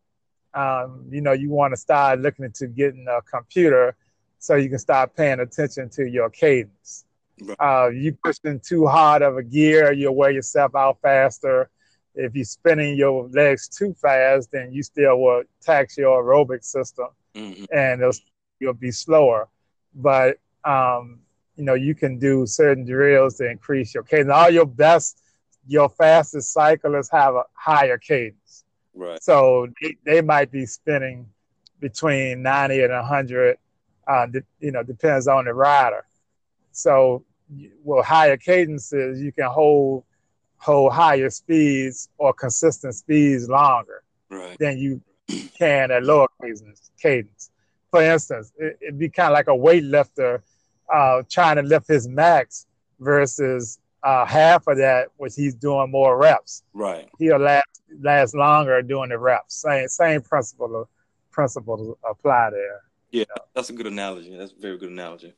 um, 0.54 1.06
you 1.10 1.22
know, 1.22 1.34
you 1.34 1.50
want 1.50 1.74
to 1.74 1.78
start 1.78 2.20
looking 2.20 2.46
into 2.46 2.68
getting 2.68 3.06
a 3.08 3.22
computer 3.22 3.96
so 4.40 4.56
you 4.56 4.70
can 4.70 4.80
start 4.80 5.16
paying 5.16 5.40
attention 5.40 5.90
to 5.90 6.06
your 6.08 6.30
cadence. 6.30 7.06
Right. 7.42 7.58
Uh, 7.60 7.90
you 7.90 8.18
pushing 8.24 8.60
too 8.60 8.88
hard 8.88 9.22
of 9.22 9.38
a 9.38 9.44
gear, 9.44 9.94
you'll 9.94 10.16
wear 10.16 10.32
yourself 10.32 10.76
out 10.76 10.98
faster. 11.02 11.70
If 12.16 12.36
you're 12.36 12.46
spinning 12.46 12.98
your 12.98 13.30
legs 13.30 13.68
too 13.68 13.94
fast, 13.94 14.52
then 14.52 14.74
you 14.74 14.84
still 14.84 15.22
will 15.22 15.44
tax 15.62 15.98
your 15.98 16.24
aerobic 16.24 16.64
system 16.64 17.08
mm-hmm. 17.36 17.66
and 17.72 18.02
you'll 18.60 18.74
be 18.74 18.92
slower. 18.92 19.48
But 19.96 20.38
um, 20.66 21.20
you 21.56 21.64
know, 21.64 21.74
you 21.74 21.94
can 21.94 22.18
do 22.20 22.46
certain 22.46 22.86
drills 22.86 23.36
to 23.36 23.50
increase 23.50 23.94
your 23.94 24.04
cadence. 24.04 24.32
All 24.32 24.50
your 24.50 24.66
best, 24.66 25.22
your 25.68 25.90
fastest 25.90 26.54
cyclists 26.54 27.10
have 27.12 27.36
a 27.36 27.44
higher 27.54 27.98
cadence. 27.98 28.64
Right. 29.00 29.24
So 29.24 29.68
they, 29.82 29.96
they 30.06 30.22
might 30.22 30.52
be 30.52 30.66
spinning 30.66 31.26
between 31.80 32.42
90 32.42 32.84
and 32.84 32.94
100, 32.94 33.58
uh, 34.08 34.28
you 34.60 34.72
know, 34.72 34.84
depends 34.84 35.28
on 35.28 35.46
the 35.46 35.54
rider. 35.54 36.06
So, 36.74 37.24
well, 37.84 38.04
higher 38.04 38.36
cadences, 38.36 39.22
you 39.22 39.32
can 39.32 39.50
hold 39.50 40.04
hold 40.58 40.92
higher 40.92 41.30
speeds 41.30 42.10
or 42.18 42.34
consistent 42.34 42.94
speeds 42.94 43.48
longer 43.48 44.04
right. 44.30 44.58
than 44.60 44.78
you 44.78 45.02
can 45.58 45.90
at 45.90 46.04
lower 46.04 46.28
cadence. 46.42 46.92
cadence. 47.02 47.50
For 47.92 48.04
instance, 48.04 48.52
it, 48.58 48.78
would 48.82 49.00
be 49.00 49.08
kind 49.10 49.32
of 49.32 49.34
like 49.36 49.48
a 49.48 49.52
weightlifter 49.52 50.42
uh, 50.94 51.24
trying 51.30 51.56
to 51.56 51.62
lift 51.62 51.88
his 51.88 52.10
max 52.10 52.68
versus 53.00 53.80
uh, 54.04 54.26
half 54.26 54.68
of 54.68 54.78
that, 54.78 55.10
which 55.18 55.34
he's 55.36 55.56
doing 55.56 55.92
more 55.92 56.18
reps. 56.18 56.64
Right. 56.74 57.10
He'll 57.18 57.38
last 57.40 57.82
last 58.02 58.36
longer 58.36 58.82
doing 58.82 59.10
the 59.10 59.18
reps. 59.18 59.56
Same 59.56 59.88
same 59.88 60.22
principle 60.22 60.90
principle 61.32 61.98
apply 62.10 62.52
there. 62.52 62.82
Yeah, 63.12 63.26
that's 63.54 63.70
a 63.70 63.74
good 63.74 63.88
analogy. 63.88 64.36
That's 64.36 64.52
a 64.52 64.62
very 64.62 64.78
good 64.78 64.92
analogy. 64.92 65.34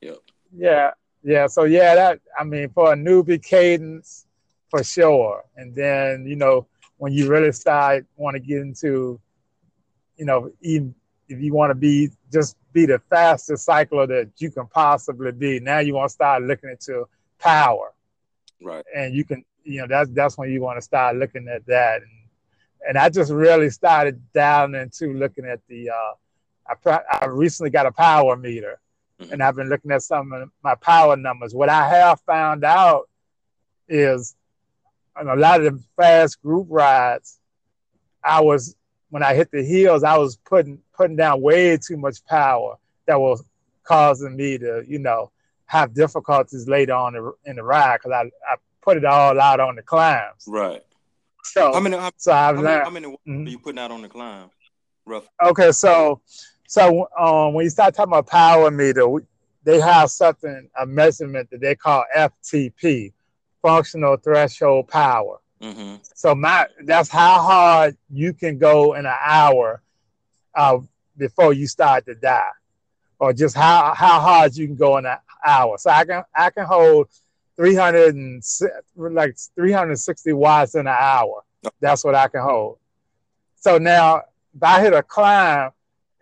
Yep. 0.00 0.18
Yeah, 0.54 0.90
yeah. 1.22 1.46
So 1.46 1.64
yeah, 1.64 1.94
that 1.94 2.20
I 2.38 2.44
mean, 2.44 2.68
for 2.70 2.92
a 2.92 2.96
newbie 2.96 3.42
cadence, 3.42 4.26
for 4.68 4.82
sure. 4.82 5.44
And 5.56 5.74
then 5.74 6.26
you 6.26 6.36
know 6.36 6.66
when 6.98 7.12
you 7.12 7.28
really 7.28 7.52
start 7.52 8.06
want 8.16 8.34
to 8.34 8.40
get 8.40 8.58
into, 8.58 9.20
you 10.16 10.24
know, 10.24 10.52
even 10.60 10.94
if 11.28 11.40
you 11.40 11.52
want 11.52 11.70
to 11.70 11.74
be 11.74 12.10
just 12.32 12.56
be 12.72 12.86
the 12.86 12.98
fastest 13.10 13.64
cycler 13.64 14.06
that 14.06 14.30
you 14.38 14.50
can 14.50 14.66
possibly 14.66 15.32
be, 15.32 15.60
now 15.60 15.78
you 15.78 15.94
want 15.94 16.08
to 16.08 16.12
start 16.12 16.42
looking 16.42 16.70
into 16.70 17.06
power. 17.38 17.92
Right. 18.62 18.84
And 18.94 19.14
you 19.14 19.24
can, 19.24 19.44
you 19.64 19.80
know, 19.80 19.86
that's 19.88 20.10
that's 20.10 20.38
when 20.38 20.50
you 20.50 20.60
want 20.60 20.78
to 20.78 20.82
start 20.82 21.16
looking 21.16 21.48
at 21.48 21.66
that. 21.66 22.02
And 22.02 22.10
and 22.88 22.98
I 22.98 23.08
just 23.08 23.32
really 23.32 23.70
started 23.70 24.20
down 24.32 24.74
into 24.74 25.14
looking 25.14 25.44
at 25.44 25.60
the 25.68 25.90
uh 25.90 26.74
I 26.86 27.00
I 27.10 27.26
recently 27.26 27.70
got 27.70 27.86
a 27.86 27.92
power 27.92 28.36
meter 28.36 28.80
mm-hmm. 29.20 29.32
and 29.32 29.42
I've 29.42 29.56
been 29.56 29.68
looking 29.68 29.90
at 29.90 30.02
some 30.02 30.32
of 30.32 30.48
my 30.62 30.74
power 30.76 31.16
numbers. 31.16 31.54
What 31.54 31.68
I 31.68 31.88
have 31.88 32.20
found 32.22 32.64
out 32.64 33.08
is 33.88 34.36
on 35.16 35.28
a 35.28 35.36
lot 35.36 35.62
of 35.62 35.74
the 35.74 35.84
fast 35.96 36.40
group 36.42 36.66
rides, 36.70 37.38
I 38.24 38.40
was 38.40 38.76
when 39.10 39.22
I 39.22 39.34
hit 39.34 39.50
the 39.50 39.62
hills, 39.62 40.04
I 40.04 40.16
was 40.16 40.36
putting 40.36 40.78
putting 40.94 41.16
down 41.16 41.40
way 41.40 41.76
too 41.76 41.96
much 41.96 42.24
power 42.24 42.76
that 43.06 43.20
was 43.20 43.44
causing 43.84 44.36
me 44.36 44.58
to, 44.58 44.84
you 44.86 44.98
know, 44.98 45.30
have 45.72 45.94
difficulties 45.94 46.68
later 46.68 46.92
on 46.92 47.14
in 47.46 47.56
the 47.56 47.62
ride 47.62 47.96
because 47.96 48.12
I, 48.12 48.52
I 48.52 48.56
put 48.82 48.98
it 48.98 49.06
all 49.06 49.40
out 49.40 49.58
on 49.58 49.74
the 49.74 49.82
climbs. 49.82 50.44
Right. 50.46 50.82
So 51.44 51.72
how 51.72 51.80
many? 51.80 51.96
How, 51.96 52.10
so 52.18 52.30
I've 52.30 52.56
how 52.56 52.62
learned. 52.62 52.84
How 52.84 52.90
many, 52.90 53.06
mm-hmm. 53.06 53.46
are 53.46 53.48
you 53.48 53.58
putting 53.58 53.78
out 53.78 53.90
on 53.90 54.02
the 54.02 54.08
climb? 54.08 54.50
Rough. 55.06 55.26
Okay, 55.42 55.72
so 55.72 56.20
so 56.68 57.08
um, 57.18 57.54
when 57.54 57.64
you 57.64 57.70
start 57.70 57.94
talking 57.94 58.12
about 58.12 58.26
power 58.26 58.70
meter, 58.70 59.08
we, 59.08 59.22
they 59.64 59.80
have 59.80 60.10
something 60.10 60.68
a 60.78 60.84
measurement 60.84 61.48
that 61.50 61.62
they 61.62 61.74
call 61.74 62.04
FTP, 62.14 63.14
functional 63.62 64.18
threshold 64.18 64.88
power. 64.88 65.38
Mm-hmm. 65.62 65.96
So 66.14 66.34
my 66.34 66.66
that's 66.84 67.08
how 67.08 67.40
hard 67.40 67.96
you 68.10 68.34
can 68.34 68.58
go 68.58 68.92
in 68.92 69.06
an 69.06 69.16
hour 69.24 69.80
uh, 70.54 70.80
before 71.16 71.54
you 71.54 71.66
start 71.66 72.04
to 72.06 72.14
die, 72.14 72.50
or 73.18 73.32
just 73.32 73.56
how 73.56 73.94
how 73.94 74.20
hard 74.20 74.54
you 74.54 74.66
can 74.66 74.76
go 74.76 74.98
in 74.98 75.06
an 75.06 75.16
hour. 75.44 75.78
So 75.78 75.90
I 75.90 76.04
can 76.04 76.22
I 76.34 76.50
can 76.50 76.66
hold 76.66 77.08
300 77.56 78.14
and 78.14 78.42
like 78.96 79.36
360 79.54 80.32
watts 80.32 80.74
in 80.74 80.82
an 80.82 80.96
hour. 80.98 81.42
That's 81.80 82.04
what 82.04 82.14
I 82.14 82.28
can 82.28 82.42
hold. 82.42 82.78
So 83.56 83.78
now 83.78 84.22
if 84.54 84.62
I 84.62 84.80
hit 84.80 84.92
a 84.92 85.02
climb 85.02 85.70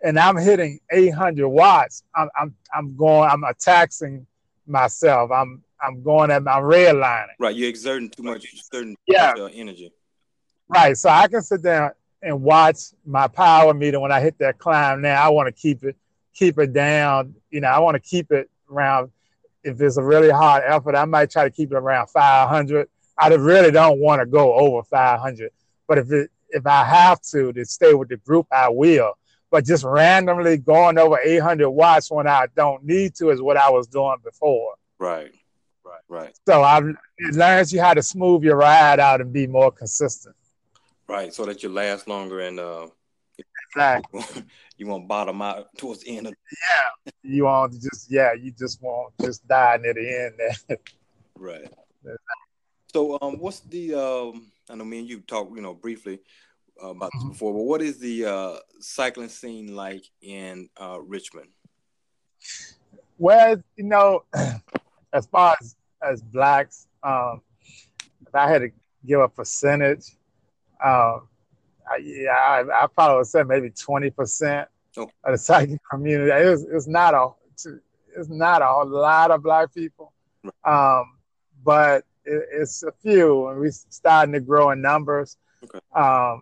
and 0.03 0.19
I'm 0.19 0.37
hitting 0.37 0.79
800 0.91 1.47
watts, 1.47 2.03
I'm 2.15 2.29
I'm 2.39 2.55
I'm 2.73 2.95
going 2.95 3.29
I'm 3.29 3.43
taxing 3.59 4.25
myself. 4.67 5.31
I'm 5.31 5.63
I'm 5.81 6.03
going 6.03 6.31
at 6.31 6.43
my 6.43 6.59
red 6.59 6.95
lining. 6.95 7.35
Right, 7.39 7.55
you're 7.55 7.69
exerting 7.69 8.09
too 8.09 8.23
much 8.23 8.45
certain 8.71 8.95
yeah. 9.07 9.33
Uh, 9.37 9.45
energy. 9.45 9.91
Right, 10.67 10.95
so 10.95 11.09
I 11.09 11.27
can 11.27 11.41
sit 11.41 11.63
down 11.63 11.91
and 12.21 12.43
watch 12.43 12.77
my 13.03 13.27
power 13.27 13.73
meter 13.73 13.99
when 13.99 14.11
I 14.11 14.21
hit 14.21 14.37
that 14.39 14.59
climb. 14.59 15.01
Now 15.01 15.25
I 15.25 15.29
want 15.29 15.47
to 15.47 15.51
keep 15.51 15.83
it 15.83 15.95
keep 16.33 16.59
it 16.59 16.73
down. 16.73 17.35
You 17.49 17.61
know, 17.61 17.67
I 17.67 17.79
want 17.79 17.95
to 17.95 17.99
keep 17.99 18.31
it 18.31 18.49
around. 18.71 19.11
If 19.63 19.79
it's 19.79 19.97
a 19.97 20.03
really 20.03 20.29
hard 20.29 20.63
effort, 20.65 20.95
I 20.95 21.05
might 21.05 21.29
try 21.29 21.43
to 21.43 21.51
keep 21.51 21.71
it 21.71 21.75
around 21.75 22.07
500. 22.07 22.87
I 23.17 23.27
really 23.29 23.71
don't 23.71 23.99
want 23.99 24.21
to 24.21 24.25
go 24.25 24.53
over 24.55 24.81
500. 24.83 25.51
But 25.87 25.99
if 25.99 26.11
it 26.11 26.31
if 26.49 26.65
I 26.65 26.83
have 26.83 27.21
to 27.31 27.53
to 27.53 27.65
stay 27.65 27.93
with 27.93 28.09
the 28.09 28.17
group, 28.17 28.47
I 28.51 28.69
will. 28.69 29.13
But 29.49 29.65
just 29.65 29.83
randomly 29.83 30.57
going 30.57 30.97
over 30.97 31.19
800 31.19 31.69
watts 31.69 32.09
when 32.09 32.27
I 32.27 32.47
don't 32.55 32.83
need 32.83 33.15
to 33.15 33.29
is 33.29 33.41
what 33.41 33.57
I 33.57 33.69
was 33.69 33.87
doing 33.87 34.17
before. 34.23 34.75
Right. 34.97 35.31
Right. 35.83 36.01
Right. 36.07 36.39
So 36.47 36.63
I've 36.63 36.87
it 37.17 37.35
learns 37.35 37.73
you 37.73 37.81
how 37.81 37.93
to 37.93 38.01
smooth 38.01 38.43
your 38.43 38.57
ride 38.57 38.99
out 38.99 39.21
and 39.21 39.31
be 39.31 39.47
more 39.47 39.71
consistent. 39.71 40.35
Right. 41.07 41.33
So 41.33 41.45
that 41.45 41.63
you 41.63 41.69
last 41.69 42.07
longer 42.07 42.39
and 42.39 42.59
uh 42.59 42.87
exactly. 43.71 44.43
you 44.77 44.87
want 44.87 45.07
bottom 45.07 45.41
out 45.41 45.75
towards 45.77 46.03
the 46.03 46.17
end 46.17 46.27
of 46.27 46.33
Yeah. 46.51 47.11
You 47.23 47.45
want 47.45 47.73
to 47.73 47.79
just 47.79 48.11
yeah, 48.11 48.33
you 48.33 48.51
just 48.51 48.81
want 48.81 49.13
just 49.21 49.47
die 49.47 49.77
near 49.81 49.93
the 49.93 50.23
end 50.23 50.33
there. 50.37 50.77
right. 51.37 51.73
So 52.93 53.17
um 53.21 53.39
what's 53.39 53.61
the 53.61 53.95
um 53.95 54.51
I 54.69 54.75
know 54.75 54.85
me 54.85 54.99
and 54.99 55.09
you 55.09 55.19
talked, 55.21 55.55
you 55.55 55.61
know, 55.61 55.73
briefly 55.73 56.19
uh, 56.81 56.89
about 56.89 57.11
this 57.13 57.23
mm-hmm. 57.23 57.31
before, 57.31 57.53
but 57.53 57.63
what 57.63 57.81
is 57.81 57.99
the 57.99 58.25
uh, 58.25 58.55
cycling 58.79 59.27
scene 59.27 59.75
like 59.75 60.05
in 60.21 60.69
uh, 60.79 60.99
Richmond? 61.01 61.49
Well, 63.17 63.61
you 63.75 63.83
know, 63.83 64.23
as 65.13 65.25
far 65.27 65.55
as 65.61 65.75
as 66.01 66.21
blacks, 66.21 66.87
um, 67.03 67.41
if 68.25 68.33
I 68.33 68.49
had 68.49 68.59
to 68.59 68.71
give 69.05 69.19
a 69.19 69.27
percentage, 69.27 70.15
um, 70.83 71.27
I, 71.91 71.97
yeah, 71.97 72.31
I, 72.31 72.83
I, 72.83 72.87
probably 72.87 73.17
would 73.17 73.27
say 73.27 73.43
maybe 73.43 73.69
twenty 73.71 74.09
percent 74.09 74.67
oh. 74.97 75.09
of 75.23 75.31
the 75.31 75.37
cycling 75.37 75.79
community. 75.89 76.31
It's, 76.31 76.63
it's 76.63 76.87
not 76.87 77.13
a 77.13 77.29
it's 78.15 78.29
not 78.29 78.61
a 78.61 78.83
lot 78.83 79.31
of 79.31 79.43
black 79.43 79.73
people, 79.73 80.13
um, 80.63 81.17
but 81.63 82.05
it, 82.25 82.43
it's 82.51 82.83
a 82.83 82.91
few, 83.01 83.47
and 83.47 83.59
we're 83.59 83.71
starting 83.71 84.33
to 84.33 84.39
grow 84.39 84.71
in 84.71 84.81
numbers. 84.81 85.37
Okay. 85.63 85.79
Um, 85.95 86.41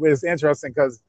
it's 0.00 0.24
interesting 0.24 0.72
because, 0.74 1.02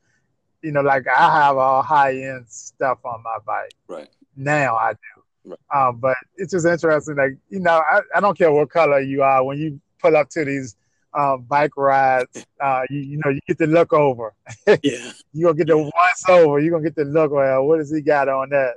you 0.62 0.72
know, 0.72 0.82
like 0.82 1.08
I 1.08 1.46
have 1.46 1.58
all 1.58 1.82
high 1.82 2.16
end 2.16 2.46
stuff 2.50 3.00
on 3.06 3.24
my 3.24 3.38
bike. 3.46 3.74
Right. 3.88 4.10
Now 4.36 4.76
I 4.76 4.94
do. 4.94 5.52
Right. 5.52 5.88
Um, 5.88 5.98
but 5.98 6.18
it's 6.36 6.52
just 6.52 6.66
interesting. 6.66 7.16
Like, 7.16 7.38
you 7.50 7.60
know, 7.60 7.82
I, 7.90 8.02
I 8.16 8.20
don't 8.20 8.38
care 8.38 8.52
what 8.52 8.70
color 8.70 9.00
you 9.00 9.22
are 9.24 9.44
when 9.44 9.58
you 9.58 9.80
pull 10.00 10.18
up 10.18 10.30
to 10.32 10.44
these 10.44 10.76
um, 11.14 11.44
bike 11.44 11.76
rides, 11.78 12.46
uh, 12.62 12.84
you, 12.90 13.00
you 13.00 13.22
know, 13.24 13.32
you 13.32 13.40
get 13.48 13.58
to 13.60 13.68
look 13.68 13.94
over. 13.94 14.34
yeah. 14.84 15.12
You're 15.34 15.54
going 15.54 15.58
to 15.58 15.66
get 15.66 15.68
the 15.68 15.78
once 15.78 16.30
over. 16.30 16.60
You're 16.60 16.72
going 16.72 16.84
to 16.84 16.90
get 16.90 16.96
the 16.96 17.06
look, 17.06 17.32
well, 17.32 17.66
what 17.66 17.78
does 17.78 17.94
he 17.94 18.02
got 18.02 18.30
on 18.30 18.50
that? 18.50 18.76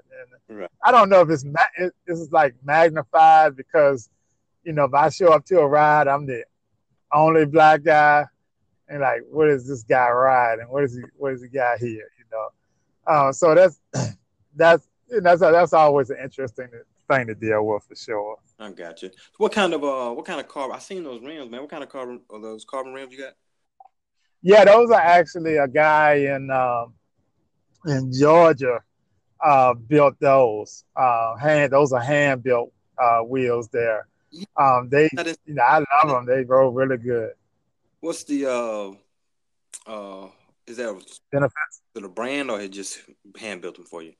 And 0.48 0.58
right. 0.60 0.70
I 0.84 0.92
don't 0.92 1.08
know 1.08 1.20
if 1.20 1.30
it's, 1.30 1.44
ma- 1.44 1.60
it, 1.78 1.92
this 2.06 2.18
is 2.18 2.32
like 2.32 2.54
magnified 2.64 3.56
because, 3.56 4.08
you 4.64 4.72
know, 4.72 4.84
if 4.84 4.94
I 4.94 5.08
show 5.08 5.32
up 5.32 5.44
to 5.46 5.60
a 5.60 5.66
ride, 5.66 6.08
I'm 6.08 6.26
the 6.26 6.44
only 7.12 7.46
black 7.46 7.82
guy 7.82 8.26
and 8.90 9.00
like, 9.00 9.22
what 9.30 9.48
is 9.48 9.66
this 9.66 9.84
guy 9.84 10.10
riding? 10.10 10.66
What 10.68 10.84
is 10.84 10.94
he? 10.94 11.02
What 11.16 11.32
is 11.32 11.42
he 11.42 11.48
got 11.48 11.78
here? 11.78 12.10
You 12.18 12.24
know. 12.30 12.48
Uh, 13.06 13.32
so 13.32 13.54
that's 13.54 13.80
that's 14.56 14.86
that's 15.22 15.40
that's 15.40 15.72
always 15.72 16.10
an 16.10 16.18
interesting 16.22 16.68
thing 17.08 17.26
to 17.28 17.34
deal 17.34 17.64
with 17.64 17.84
for 17.84 17.94
sure. 17.94 18.36
I 18.60 18.70
got 18.70 19.02
you. 19.02 19.10
What 19.38 19.52
kind 19.52 19.72
of 19.72 19.82
uh, 19.82 20.10
what 20.12 20.26
kind 20.26 20.40
of 20.40 20.48
carbon? 20.48 20.76
I 20.76 20.78
seen 20.78 21.02
those 21.02 21.22
rims, 21.22 21.50
man. 21.50 21.60
What 21.60 21.70
kind 21.70 21.82
of 21.82 21.88
carbon 21.88 22.20
are 22.30 22.40
those 22.40 22.64
carbon 22.64 22.92
rims 22.92 23.12
you 23.12 23.18
got? 23.18 23.32
Yeah, 24.42 24.64
those 24.64 24.90
are 24.90 25.00
actually 25.00 25.56
a 25.56 25.66
guy 25.66 26.14
in 26.14 26.50
um, 26.50 26.94
in 27.86 28.12
Georgia 28.12 28.80
uh, 29.44 29.74
built 29.74 30.14
those. 30.20 30.84
Uh, 30.94 31.36
hand 31.36 31.72
those 31.72 31.92
are 31.92 32.00
hand 32.00 32.42
built 32.42 32.72
uh, 32.98 33.20
wheels 33.20 33.68
there. 33.68 34.06
Um, 34.56 34.88
they, 34.88 35.08
you 35.44 35.54
know, 35.54 35.62
I 35.62 35.78
love 35.78 36.08
them. 36.08 36.26
They 36.26 36.44
roll 36.44 36.70
really 36.70 36.98
good 36.98 37.32
what's 38.00 38.24
the 38.24 38.46
uh 38.46 38.90
uh 39.90 40.28
is 40.66 40.76
that 40.78 41.02
benefits 41.30 41.82
to 41.94 42.00
the 42.00 42.08
brand 42.08 42.50
or 42.50 42.60
it 42.60 42.70
just 42.70 43.00
hand 43.38 43.60
built 43.62 43.76
them 43.76 43.84
for 43.84 44.02
you? 44.02 44.12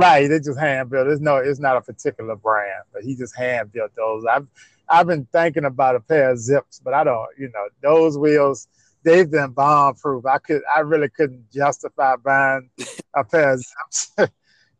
Right, 0.00 0.28
they 0.28 0.38
just 0.38 0.58
hand 0.58 0.90
built. 0.90 1.08
It's 1.08 1.20
no, 1.20 1.36
it's 1.36 1.60
not 1.60 1.76
a 1.76 1.80
particular 1.82 2.34
brand, 2.36 2.84
but 2.92 3.02
he 3.02 3.14
just 3.14 3.36
hand 3.36 3.70
built 3.72 3.90
those. 3.96 4.24
I've 4.24 4.46
I've 4.88 5.06
been 5.06 5.26
thinking 5.26 5.66
about 5.66 5.96
a 5.96 6.00
pair 6.00 6.30
of 6.30 6.38
Zipps, 6.38 6.80
but 6.82 6.94
I 6.94 7.04
don't, 7.04 7.28
you 7.38 7.50
know, 7.52 7.68
those 7.82 8.18
wheels, 8.18 8.66
they've 9.04 9.30
been 9.30 9.50
bomb 9.50 9.94
proof. 9.96 10.24
I 10.24 10.38
could 10.38 10.62
I 10.74 10.80
really 10.80 11.08
couldn't 11.10 11.50
justify 11.52 12.16
buying 12.16 12.70
a 13.14 13.24
pair 13.24 13.52
of 13.52 13.60
Zipps 13.60 14.08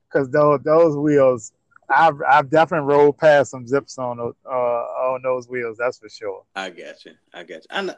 because 0.09 0.31
those 0.31 0.61
those 0.65 0.97
wheels 0.97 1.53
I've 1.91 2.21
I've 2.27 2.49
definitely 2.49 2.87
rolled 2.87 3.19
past 3.19 3.51
some 3.51 3.67
Zipps 3.67 3.99
on 3.99 4.17
those 4.17 4.35
uh, 4.47 4.53
on 4.55 5.21
those 5.23 5.49
wheels. 5.49 5.77
That's 5.79 5.99
for 5.99 6.09
sure. 6.09 6.45
I 6.55 6.71
got 6.71 7.05
you. 7.05 7.13
I 7.35 7.43
got 7.43 7.63
you. 7.63 7.67
I 7.71 7.95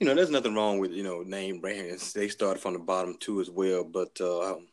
you 0.00 0.06
know, 0.06 0.14
there's 0.14 0.30
nothing 0.30 0.54
wrong 0.54 0.78
with 0.78 0.92
you 0.92 1.02
know 1.02 1.22
name 1.22 1.60
brands. 1.60 2.12
They 2.12 2.28
start 2.28 2.58
from 2.58 2.72
the 2.72 2.78
bottom 2.78 3.16
too 3.18 3.40
as 3.40 3.50
well. 3.50 3.84
But 3.84 4.18
uh, 4.20 4.54
um, 4.54 4.66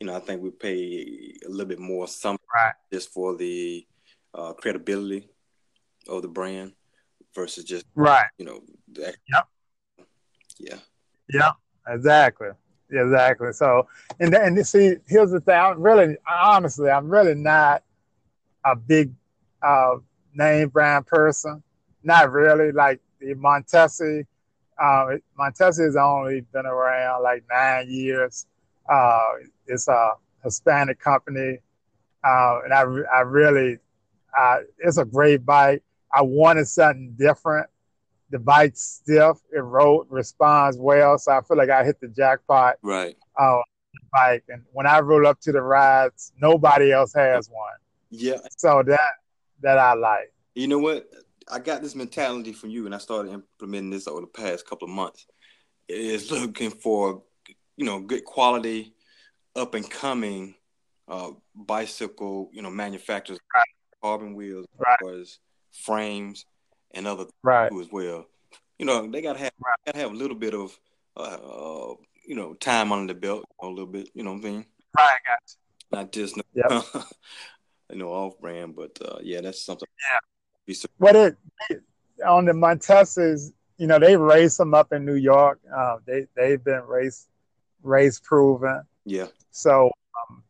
you 0.00 0.06
know, 0.06 0.16
I 0.16 0.20
think 0.20 0.42
we 0.42 0.50
pay 0.50 1.34
a 1.46 1.48
little 1.48 1.66
bit 1.66 1.78
more 1.78 2.06
some 2.08 2.36
right. 2.54 2.74
just 2.92 3.12
for 3.12 3.36
the 3.36 3.86
uh, 4.34 4.52
credibility 4.54 5.28
of 6.08 6.22
the 6.22 6.28
brand 6.28 6.72
versus 7.34 7.64
just 7.64 7.86
right. 7.94 8.26
You 8.38 8.44
know. 8.46 8.60
The, 8.92 9.14
yep. 9.32 9.48
Yeah. 10.58 10.78
Yeah. 11.32 11.52
Exactly. 11.88 12.48
Exactly. 12.90 13.52
So, 13.52 13.88
and 14.20 14.34
and 14.34 14.66
see, 14.66 14.94
here's 15.06 15.30
the 15.30 15.40
thing. 15.40 15.54
I'm 15.54 15.80
really, 15.80 16.16
honestly, 16.30 16.90
I'm 16.90 17.08
really 17.08 17.34
not 17.34 17.82
a 18.64 18.76
big 18.76 19.12
uh, 19.62 19.96
name 20.34 20.68
brand 20.68 21.06
person. 21.06 21.62
Not 22.02 22.30
really. 22.30 22.72
Like 22.72 23.00
the 23.20 23.34
Montesi, 23.34 24.26
uh, 24.80 25.06
Montesi 25.38 25.84
has 25.84 25.96
only 25.96 26.42
been 26.52 26.66
around 26.66 27.22
like 27.22 27.44
nine 27.50 27.90
years. 27.90 28.46
Uh, 28.88 29.28
it's 29.66 29.88
a 29.88 30.12
Hispanic 30.42 31.00
company, 31.00 31.58
uh, 32.24 32.60
and 32.64 32.72
I, 32.72 32.82
I 33.14 33.20
really, 33.20 33.78
uh, 34.38 34.58
it's 34.78 34.98
a 34.98 35.04
great 35.04 35.44
bike. 35.44 35.82
I 36.12 36.22
wanted 36.22 36.66
something 36.68 37.14
different 37.18 37.68
the 38.34 38.40
bike's 38.40 38.82
stiff, 38.82 39.36
it 39.52 39.60
rode, 39.60 40.06
responds 40.10 40.76
well, 40.76 41.16
so 41.18 41.30
I 41.30 41.40
feel 41.42 41.56
like 41.56 41.70
I 41.70 41.84
hit 41.84 42.00
the 42.00 42.08
jackpot. 42.08 42.78
Right. 42.82 43.16
Uh, 43.38 43.60
bike, 44.12 44.42
and 44.48 44.62
when 44.72 44.88
I 44.88 44.98
roll 44.98 45.24
up 45.24 45.40
to 45.42 45.52
the 45.52 45.62
rides, 45.62 46.32
nobody 46.42 46.90
else 46.90 47.12
has 47.14 47.48
one. 47.48 47.74
Yeah. 48.10 48.38
So 48.56 48.82
that 48.86 49.12
that 49.62 49.78
I 49.78 49.94
like. 49.94 50.32
You 50.56 50.66
know 50.66 50.80
what? 50.80 51.08
I 51.50 51.60
got 51.60 51.80
this 51.80 51.94
mentality 51.94 52.52
from 52.52 52.70
you, 52.70 52.86
and 52.86 52.94
I 52.94 52.98
started 52.98 53.32
implementing 53.32 53.90
this 53.90 54.08
over 54.08 54.22
the 54.22 54.26
past 54.26 54.66
couple 54.66 54.88
of 54.88 54.94
months. 54.94 55.26
It 55.86 56.00
is 56.00 56.30
looking 56.32 56.70
for, 56.70 57.22
you 57.76 57.84
know, 57.84 58.00
good 58.00 58.24
quality, 58.24 58.94
up 59.56 59.74
and 59.74 59.88
coming 59.88 60.54
uh, 61.08 61.30
bicycle, 61.54 62.50
you 62.52 62.62
know, 62.62 62.70
manufacturers, 62.70 63.38
right. 63.54 63.64
carbon 64.02 64.34
wheels, 64.34 64.66
right. 64.78 65.26
frames, 65.72 66.46
and 66.92 67.06
other 67.06 67.26
right 67.42 67.72
as 67.72 67.88
well. 67.90 68.26
You 68.78 68.86
know, 68.86 69.10
they 69.10 69.22
gotta 69.22 69.38
have 69.38 69.52
right. 69.64 69.74
gotta 69.86 69.98
have 69.98 70.12
a 70.12 70.16
little 70.16 70.36
bit 70.36 70.54
of 70.54 70.78
uh, 71.16 71.94
you 72.26 72.34
know 72.34 72.54
time 72.54 72.92
on 72.92 73.06
the 73.06 73.14
belt, 73.14 73.44
a 73.60 73.66
little 73.66 73.86
bit. 73.86 74.10
You 74.14 74.24
know 74.24 74.32
what 74.32 74.44
I 74.44 74.48
mean? 74.48 74.66
Right, 74.96 75.18
got 75.26 75.38
you. 75.46 75.98
Not 75.98 76.12
just 76.12 76.36
yep. 76.54 76.84
you 77.90 77.98
know 77.98 78.08
off 78.08 78.38
brand, 78.40 78.74
but 78.74 78.98
uh, 79.04 79.18
yeah, 79.22 79.40
that's 79.40 79.62
something. 79.62 79.88
Yeah. 80.66 80.74
What 80.96 81.14
it 81.14 81.36
on 82.26 82.46
the 82.46 82.52
Montesas, 82.52 83.52
you 83.76 83.86
know, 83.86 83.98
they 83.98 84.16
race 84.16 84.56
them 84.56 84.74
up 84.74 84.92
in 84.92 85.04
New 85.04 85.16
York. 85.16 85.60
Uh, 85.74 85.96
they 86.06 86.26
they've 86.36 86.62
been 86.62 86.82
race 86.86 87.26
race 87.82 88.20
proven. 88.20 88.82
Yeah. 89.04 89.26
So, 89.50 89.90
um, 90.30 90.42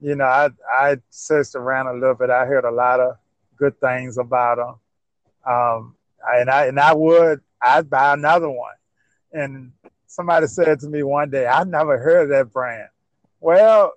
you 0.00 0.14
know, 0.14 0.24
I 0.24 0.50
I 0.70 0.96
searched 1.10 1.54
around 1.54 1.86
a 1.86 1.94
little 1.94 2.14
bit. 2.14 2.30
I 2.30 2.44
heard 2.46 2.64
a 2.64 2.70
lot 2.70 3.00
of 3.00 3.16
good 3.56 3.78
things 3.80 4.18
about 4.18 4.56
them. 4.56 5.54
Um, 5.54 5.96
and 6.26 6.50
I 6.50 6.66
and 6.66 6.78
I 6.78 6.92
would 6.92 7.40
I'd 7.60 7.88
buy 7.88 8.14
another 8.14 8.50
one. 8.50 8.74
And 9.32 9.72
somebody 10.06 10.46
said 10.46 10.80
to 10.80 10.88
me 10.88 11.02
one 11.02 11.30
day, 11.30 11.46
I 11.46 11.64
never 11.64 11.98
heard 11.98 12.24
of 12.24 12.28
that 12.30 12.52
brand. 12.52 12.88
Well, 13.40 13.92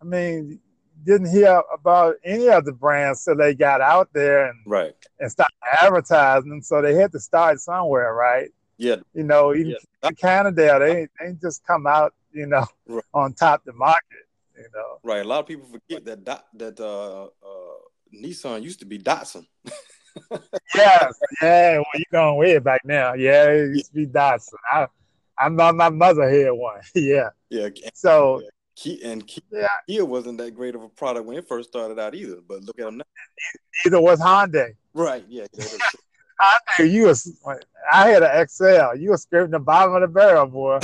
I 0.00 0.04
mean, 0.04 0.60
didn't 1.04 1.30
hear 1.30 1.62
about 1.72 2.16
any 2.24 2.48
of 2.48 2.64
the 2.64 2.72
brands 2.72 3.24
till 3.24 3.36
they 3.36 3.54
got 3.54 3.80
out 3.80 4.08
there 4.12 4.46
and 4.46 4.58
right 4.66 4.94
and 5.20 5.30
started 5.30 5.54
advertising. 5.80 6.62
So 6.62 6.82
they 6.82 6.94
had 6.94 7.12
to 7.12 7.20
start 7.20 7.60
somewhere, 7.60 8.14
right? 8.14 8.50
Yeah. 8.76 8.96
You 9.14 9.24
know, 9.24 9.54
even 9.54 9.76
yeah. 10.02 10.10
Canyon, 10.12 10.54
they 10.54 11.08
they 11.20 11.32
just 11.40 11.66
come 11.66 11.86
out, 11.86 12.14
you 12.38 12.46
know, 12.46 12.64
right. 12.86 13.04
on 13.12 13.32
top 13.34 13.64
the 13.64 13.72
market. 13.72 14.26
You 14.56 14.68
know. 14.74 14.98
Right. 15.02 15.24
A 15.24 15.28
lot 15.28 15.40
of 15.40 15.46
people 15.46 15.66
forget 15.66 16.04
that 16.04 16.44
that 16.54 16.80
uh, 16.80 17.24
uh, 17.24 17.78
Nissan 18.14 18.62
used 18.62 18.80
to 18.80 18.86
be 18.86 18.98
Datsun. 18.98 19.46
yeah, 20.74 21.10
yeah. 21.42 21.76
Well, 21.78 21.84
you 21.94 22.04
going 22.10 22.38
way 22.38 22.58
back 22.58 22.82
now. 22.84 23.14
Yeah, 23.14 23.50
it 23.50 23.76
used 23.76 23.86
to 23.86 23.94
be 23.94 24.06
Datsun. 24.06 24.54
I, 24.70 24.86
I 25.38 25.48
my, 25.48 25.72
my 25.72 25.90
mother 25.90 26.28
had 26.28 26.50
one. 26.50 26.80
yeah. 26.94 27.30
Yeah. 27.50 27.68
So. 27.94 28.40
Yeah. 28.40 28.48
Key, 28.76 29.02
and 29.02 29.26
Kia, 29.26 29.42
yeah. 29.50 29.66
Kia 29.88 30.04
wasn't 30.04 30.38
that 30.38 30.54
great 30.54 30.76
of 30.76 30.84
a 30.84 30.88
product 30.88 31.26
when 31.26 31.36
it 31.36 31.48
first 31.48 31.68
started 31.68 31.98
out 31.98 32.14
either. 32.14 32.36
But 32.46 32.62
look 32.62 32.78
at 32.78 32.84
them 32.84 32.98
now. 32.98 33.04
Neither 33.84 34.00
was 34.00 34.20
Hyundai. 34.20 34.76
Right. 34.94 35.24
Yeah. 35.28 35.46
Hyundai, 36.40 36.88
you 36.88 37.06
was. 37.06 37.40
I 37.92 38.10
had 38.10 38.22
an 38.22 38.40
Excel. 38.40 38.96
You 38.96 39.10
were 39.10 39.16
scraping 39.16 39.50
the 39.50 39.58
bottom 39.58 39.96
of 39.96 40.02
the 40.02 40.06
barrel, 40.06 40.46
boy. 40.46 40.78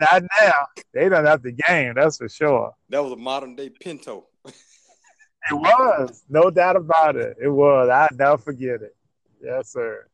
Not 0.00 0.24
now. 0.40 0.52
They 0.92 1.08
don't 1.08 1.24
have 1.24 1.42
the 1.42 1.52
game. 1.52 1.94
That's 1.94 2.18
for 2.18 2.28
sure. 2.28 2.72
That 2.90 3.02
was 3.02 3.12
a 3.12 3.16
modern 3.16 3.56
day 3.56 3.70
Pinto. 3.70 4.26
It 5.48 5.54
was, 5.54 6.24
no 6.28 6.50
doubt 6.50 6.76
about 6.76 7.16
it. 7.16 7.36
It 7.40 7.48
was. 7.48 7.88
I 7.88 8.08
never 8.16 8.36
forget 8.36 8.82
it. 8.82 8.96
Yes, 9.40 9.72
sir. 9.72 10.06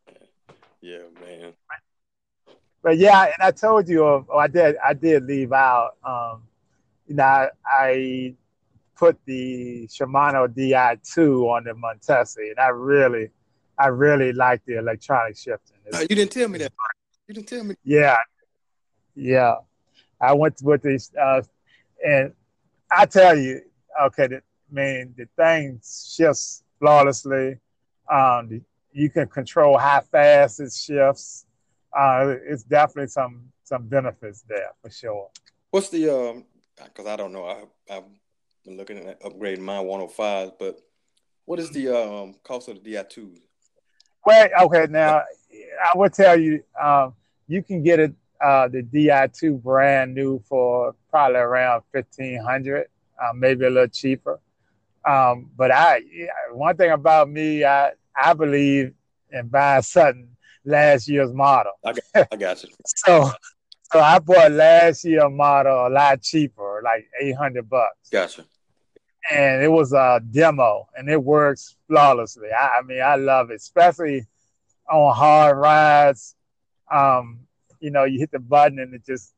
Yeah, 0.81 0.99
man. 1.19 1.53
But 2.83 2.97
yeah, 2.97 3.23
and 3.23 3.41
I 3.41 3.51
told 3.51 3.87
you, 3.87 4.03
oh, 4.05 4.25
I 4.37 4.47
did. 4.47 4.75
I 4.83 4.93
did 4.93 5.25
leave 5.25 5.53
out. 5.53 5.91
Um, 6.03 6.43
you 7.07 7.15
know, 7.15 7.23
I, 7.23 7.49
I 7.65 8.35
put 8.95 9.17
the 9.25 9.87
Shimano 9.87 10.47
Di2 10.47 11.45
on 11.49 11.63
the 11.63 11.71
Montesi, 11.71 12.49
and 12.51 12.59
I 12.59 12.67
really, 12.67 13.29
I 13.79 13.87
really 13.87 14.33
like 14.33 14.63
the 14.65 14.77
electronic 14.77 15.37
shifting. 15.37 15.77
Uh, 15.93 15.99
you 16.01 16.07
didn't 16.15 16.31
tell 16.31 16.47
me 16.47 16.59
that. 16.59 16.73
You 17.27 17.33
didn't 17.33 17.47
tell 17.47 17.63
me. 17.63 17.75
Yeah, 17.83 18.17
yeah. 19.15 19.55
I 20.23 20.31
went 20.33 20.61
with 20.63 20.81
this, 20.81 21.11
uh, 21.21 21.41
and 22.05 22.33
I 22.89 23.05
tell 23.05 23.37
you, 23.37 23.61
okay, 24.05 24.27
the, 24.27 24.41
mean, 24.71 25.13
the 25.17 25.27
thing 25.35 25.81
shifts 25.83 26.63
flawlessly. 26.79 27.57
Um, 28.09 28.47
the, 28.47 28.61
you 28.93 29.09
can 29.09 29.27
control 29.27 29.77
how 29.77 29.99
fast 29.99 30.61
it 30.61 30.71
shifts. 30.71 31.45
Uh, 31.97 32.35
it's 32.45 32.63
definitely 32.63 33.07
some 33.07 33.51
some 33.63 33.87
benefits 33.87 34.43
there 34.47 34.71
for 34.81 34.89
sure. 34.89 35.29
What's 35.71 35.89
the 35.89 36.09
um? 36.09 36.45
Because 36.81 37.05
I 37.05 37.15
don't 37.17 37.33
know. 37.33 37.45
I 37.45 37.63
I've 37.93 38.03
been 38.63 38.77
looking 38.77 38.97
at 38.99 39.21
upgrading 39.21 39.59
my 39.59 39.79
105, 39.79 40.57
but 40.57 40.79
what 41.45 41.59
is 41.59 41.69
the 41.71 41.95
um 41.95 42.35
cost 42.43 42.69
of 42.69 42.81
the 42.81 42.93
Di2? 42.93 43.37
Well, 44.25 44.49
okay, 44.63 44.87
now 44.89 45.17
I 45.19 45.97
will 45.97 46.09
tell 46.09 46.39
you, 46.39 46.63
um, 46.81 47.13
you 47.47 47.61
can 47.61 47.83
get 47.83 47.99
it 47.99 48.13
uh, 48.43 48.67
the 48.67 48.83
Di2 48.83 49.61
brand 49.61 50.13
new 50.13 50.39
for 50.47 50.95
probably 51.09 51.37
around 51.39 51.83
fifteen 51.91 52.41
hundred, 52.41 52.87
uh, 53.21 53.31
maybe 53.33 53.65
a 53.65 53.69
little 53.69 53.87
cheaper. 53.87 54.39
Um, 55.05 55.49
but 55.55 55.71
I, 55.71 56.01
one 56.51 56.75
thing 56.77 56.91
about 56.91 57.29
me, 57.29 57.63
I, 57.63 57.91
I 58.21 58.33
believe 58.33 58.93
in 59.31 59.47
buying 59.47 59.81
something 59.81 60.29
last 60.65 61.07
year's 61.07 61.33
model. 61.33 61.73
I 61.85 61.93
got, 61.93 62.27
I 62.31 62.35
got 62.35 62.63
you. 62.63 62.69
so, 62.85 63.31
so 63.91 63.99
I 63.99 64.19
bought 64.19 64.51
last 64.51 65.03
year 65.05 65.29
model 65.29 65.87
a 65.87 65.89
lot 65.89 66.21
cheaper, 66.21 66.81
like 66.83 67.07
eight 67.21 67.35
hundred 67.35 67.69
bucks. 67.69 68.09
Gotcha. 68.11 68.45
And 69.31 69.63
it 69.63 69.69
was 69.69 69.93
a 69.93 70.21
demo, 70.31 70.87
and 70.97 71.09
it 71.09 71.21
works 71.21 71.77
flawlessly. 71.87 72.49
I, 72.51 72.79
I 72.79 72.81
mean, 72.81 73.01
I 73.01 73.15
love 73.15 73.51
it, 73.51 73.55
especially 73.55 74.27
on 74.91 75.15
hard 75.15 75.57
rides. 75.57 76.35
Um, 76.91 77.42
you 77.83 77.91
know, 77.91 78.05
you 78.05 78.17
hit 78.17 78.31
the 78.31 78.39
button 78.39 78.79
and 78.79 78.93
it 78.93 79.05
just, 79.05 79.33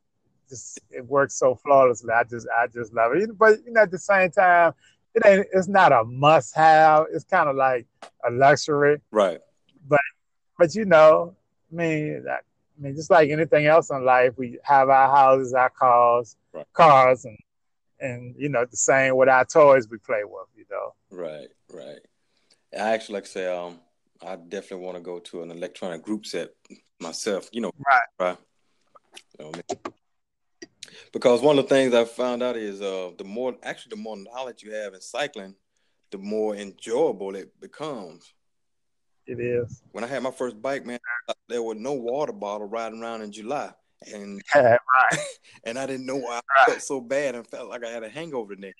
just 0.47 0.79
it 0.91 1.03
works 1.05 1.33
so 1.35 1.55
flawlessly. 1.55 2.13
I 2.13 2.23
just, 2.23 2.47
I 2.55 2.67
just 2.67 2.93
love 2.93 3.13
it. 3.15 3.35
But 3.37 3.65
you 3.65 3.73
know, 3.73 3.81
at 3.81 3.91
the 3.91 3.97
same 3.97 4.29
time, 4.29 4.73
it 5.15 5.25
ain't 5.25 5.47
it's 5.51 5.67
not 5.67 5.91
a 5.91 6.03
must 6.03 6.55
have. 6.55 7.07
It's 7.11 7.23
kind 7.23 7.49
of 7.49 7.55
like 7.55 7.87
a 8.27 8.31
luxury. 8.31 9.01
Right. 9.09 9.39
But 9.87 10.01
but 10.59 10.75
you 10.75 10.85
know, 10.85 11.35
I 11.71 11.75
mean, 11.75 12.25
I, 12.29 12.33
I 12.33 12.39
mean, 12.77 12.95
just 12.95 13.09
like 13.09 13.31
anything 13.31 13.65
else 13.65 13.89
in 13.89 14.05
life, 14.05 14.33
we 14.37 14.59
have 14.63 14.89
our 14.89 15.09
houses, 15.09 15.53
our 15.53 15.71
cars, 15.71 16.35
right. 16.53 16.65
cars, 16.73 17.25
and 17.25 17.37
and 17.99 18.35
you 18.37 18.49
know 18.49 18.65
the 18.65 18.77
same 18.77 19.15
with 19.15 19.29
our 19.29 19.45
toys 19.45 19.89
we 19.89 19.97
play 19.97 20.23
with. 20.23 20.47
You 20.55 20.65
know. 20.69 20.93
Right. 21.09 21.47
Right. 21.73 21.99
I 22.73 22.93
actually 22.93 23.13
like 23.15 23.23
to 23.23 23.29
say, 23.29 23.47
um, 23.47 23.79
I 24.21 24.35
definitely 24.35 24.85
want 24.85 24.97
to 24.97 25.01
go 25.01 25.19
to 25.19 25.41
an 25.41 25.49
electronic 25.49 26.03
group 26.03 26.25
set 26.25 26.49
myself. 26.99 27.49
You 27.51 27.61
know. 27.61 27.71
Right. 27.85 28.01
Right. 28.19 28.37
You 29.39 29.45
know, 29.45 29.91
because 31.11 31.41
one 31.41 31.57
of 31.57 31.65
the 31.65 31.69
things 31.69 31.93
I 31.93 32.05
found 32.05 32.43
out 32.43 32.57
is 32.57 32.81
uh, 32.81 33.11
the 33.17 33.23
more 33.23 33.55
actually 33.63 33.91
the 33.91 34.01
more 34.01 34.17
knowledge 34.17 34.63
you 34.63 34.73
have 34.73 34.93
in 34.93 35.01
cycling, 35.01 35.55
the 36.11 36.17
more 36.17 36.55
enjoyable 36.55 37.35
it 37.35 37.59
becomes. 37.59 38.33
It 39.27 39.39
is. 39.39 39.81
When 39.91 40.03
I 40.03 40.07
had 40.07 40.23
my 40.23 40.31
first 40.31 40.61
bike, 40.61 40.85
man, 40.85 40.99
there 41.49 41.63
was 41.63 41.77
no 41.77 41.93
water 41.93 42.33
bottle 42.33 42.67
riding 42.67 43.01
around 43.01 43.21
in 43.21 43.31
July, 43.31 43.71
and 44.13 44.41
yeah, 44.53 44.77
right. 45.11 45.19
and 45.65 45.79
I 45.79 45.85
didn't 45.85 46.05
know 46.05 46.17
why 46.17 46.35
I 46.35 46.41
right. 46.59 46.67
felt 46.67 46.81
so 46.81 47.01
bad 47.01 47.35
and 47.35 47.47
felt 47.47 47.69
like 47.69 47.83
I 47.83 47.89
had 47.89 48.03
a 48.03 48.09
hangover 48.09 48.55
the 48.55 48.61
next. 48.61 48.79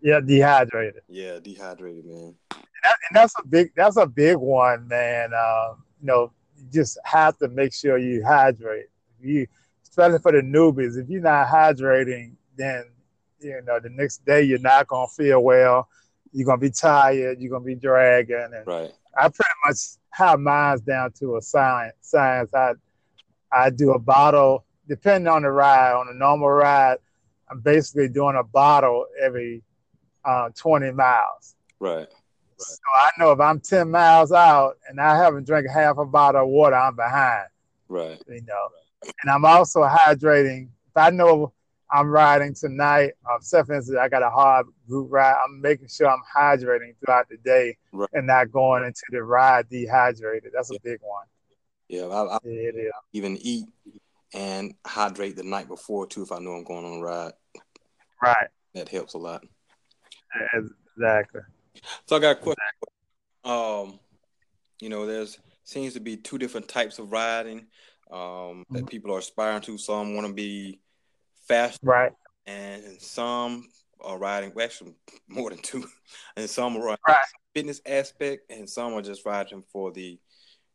Yeah, 0.00 0.20
dehydrated. 0.20 1.02
Yeah, 1.08 1.38
dehydrated, 1.40 2.04
man. 2.04 2.34
And, 2.52 2.64
that, 2.84 2.96
and, 3.08 3.16
that's 3.16 3.34
a 3.42 3.46
big 3.46 3.72
that's 3.74 3.96
a 3.96 4.06
big 4.06 4.36
one, 4.36 4.86
man. 4.86 5.30
Uh, 5.34 5.74
you 6.00 6.06
know, 6.06 6.32
you 6.56 6.66
just 6.72 6.98
have 7.04 7.36
to 7.38 7.48
make 7.48 7.72
sure 7.72 7.98
you 7.98 8.24
hydrate. 8.24 8.86
You 9.20 9.46
especially 9.82 10.18
for 10.18 10.32
the 10.32 10.42
newbies. 10.42 10.98
If 10.98 11.08
you're 11.08 11.22
not 11.22 11.48
hydrating, 11.48 12.34
then 12.56 12.84
you 13.40 13.60
know 13.64 13.80
the 13.80 13.90
next 13.90 14.24
day 14.24 14.42
you're 14.42 14.58
not 14.58 14.86
gonna 14.88 15.08
feel 15.08 15.42
well. 15.42 15.88
You're 16.32 16.46
gonna 16.46 16.58
be 16.58 16.70
tired. 16.70 17.40
You're 17.40 17.50
gonna 17.50 17.64
be 17.64 17.74
dragging. 17.74 18.50
And 18.54 18.66
right. 18.66 18.92
I 19.16 19.28
pretty 19.28 19.50
much 19.64 19.76
have 20.10 20.40
mine 20.40 20.78
down 20.86 21.12
to 21.20 21.36
a 21.36 21.42
science. 21.42 21.94
Science. 22.00 22.52
I 22.54 22.72
I 23.52 23.70
do 23.70 23.92
a 23.92 23.98
bottle 23.98 24.64
depending 24.88 25.28
on 25.28 25.42
the 25.42 25.50
ride. 25.50 25.92
On 25.92 26.08
a 26.08 26.14
normal 26.14 26.50
ride, 26.50 26.98
I'm 27.50 27.60
basically 27.60 28.08
doing 28.08 28.36
a 28.36 28.44
bottle 28.44 29.06
every 29.22 29.62
uh, 30.24 30.50
20 30.54 30.92
miles. 30.92 31.54
Right. 31.78 32.08
So 32.58 32.78
I 32.94 33.10
know 33.18 33.32
if 33.32 33.40
I'm 33.40 33.60
10 33.60 33.90
miles 33.90 34.32
out 34.32 34.78
and 34.88 35.00
I 35.00 35.16
haven't 35.16 35.46
drank 35.46 35.68
half 35.68 35.98
a 35.98 36.06
bottle 36.06 36.42
of 36.42 36.48
water, 36.48 36.76
I'm 36.76 36.96
behind. 36.96 37.48
Right. 37.88 38.20
You 38.28 38.42
know 38.42 38.68
and 39.22 39.30
I'm 39.30 39.44
also 39.44 39.82
hydrating. 39.82 40.68
If 40.88 40.96
I 40.96 41.10
know 41.10 41.52
I'm 41.90 42.08
riding 42.08 42.54
tonight, 42.54 43.12
um, 43.30 43.40
for 43.40 43.58
instance, 43.74 43.96
I 43.98 44.08
got 44.08 44.22
a 44.22 44.30
hard 44.30 44.66
group 44.88 45.08
ride, 45.10 45.36
I'm 45.44 45.60
making 45.60 45.88
sure 45.88 46.08
I'm 46.08 46.22
hydrating 46.36 46.94
throughout 47.04 47.28
the 47.28 47.36
day 47.38 47.76
right. 47.92 48.08
and 48.12 48.26
not 48.26 48.50
going 48.50 48.84
into 48.84 49.02
the 49.10 49.22
ride 49.22 49.68
dehydrated. 49.68 50.50
That's 50.52 50.70
a 50.70 50.80
big 50.82 50.98
one. 51.02 51.26
Yeah, 51.88 52.06
I, 52.06 52.36
I 52.36 52.38
yeah, 52.44 52.90
even 53.12 53.36
eat 53.40 53.66
and 54.34 54.74
hydrate 54.84 55.36
the 55.36 55.44
night 55.44 55.68
before 55.68 56.06
too 56.06 56.22
if 56.22 56.32
I 56.32 56.38
know 56.38 56.52
I'm 56.52 56.64
going 56.64 56.84
on 56.84 56.98
a 56.98 57.02
ride. 57.02 57.32
Right. 58.20 58.48
That 58.74 58.88
helps 58.88 59.14
a 59.14 59.18
lot. 59.18 59.44
Exactly. 60.52 61.42
So 62.06 62.16
I 62.16 62.18
got 62.18 62.36
a 62.36 62.40
question. 62.40 62.56
Um, 63.44 63.98
you 64.80 64.88
know, 64.88 65.06
there's 65.06 65.38
seems 65.64 65.94
to 65.94 66.00
be 66.00 66.16
two 66.16 66.38
different 66.38 66.68
types 66.68 66.98
of 66.98 67.12
riding 67.12 67.66
um, 68.10 68.64
that 68.70 68.78
mm-hmm. 68.78 68.86
people 68.86 69.14
are 69.14 69.18
aspiring 69.18 69.62
to. 69.62 69.78
Some 69.78 70.14
want 70.14 70.26
to 70.26 70.32
be 70.32 70.80
fast, 71.48 71.80
right, 71.82 72.12
and 72.46 73.00
some 73.00 73.68
are 74.00 74.18
riding, 74.18 74.52
well, 74.54 74.64
actually 74.64 74.94
more 75.28 75.50
than 75.50 75.58
two, 75.58 75.84
and 76.36 76.48
some 76.48 76.76
are 76.76 76.84
riding 76.84 76.98
Right. 77.06 77.26
fitness 77.54 77.80
aspect, 77.86 78.50
and 78.50 78.68
some 78.68 78.94
are 78.94 79.02
just 79.02 79.24
riding 79.24 79.62
for 79.72 79.92
the 79.92 80.18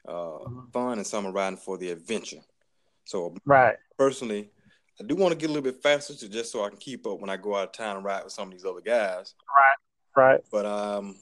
uh, 0.07 0.39
Mhm. 0.39 0.73
fun, 0.73 0.97
and 0.97 1.05
some 1.05 1.27
are 1.27 1.31
riding 1.31 1.57
for 1.57 1.77
the 1.77 1.91
adventure. 1.91 2.41
So 3.05 3.35
Right. 3.45 3.77
personally, 3.97 4.51
I 4.99 5.03
do 5.03 5.15
want 5.15 5.31
to 5.31 5.37
get 5.37 5.51
a 5.51 5.53
little 5.53 5.71
bit 5.71 5.81
faster, 5.81 6.15
to 6.15 6.27
just 6.27 6.51
so 6.51 6.63
I 6.63 6.69
can 6.69 6.79
keep 6.79 7.05
up 7.05 7.19
when 7.19 7.29
I 7.29 7.37
go 7.37 7.55
out 7.55 7.67
of 7.67 7.71
town 7.71 7.97
and 7.97 8.05
ride 8.05 8.23
with 8.23 8.33
some 8.33 8.47
of 8.47 8.51
these 8.53 8.65
other 8.65 8.81
guys. 8.81 9.35
Right. 9.55 9.77
But 10.51 10.65
um, 10.65 11.17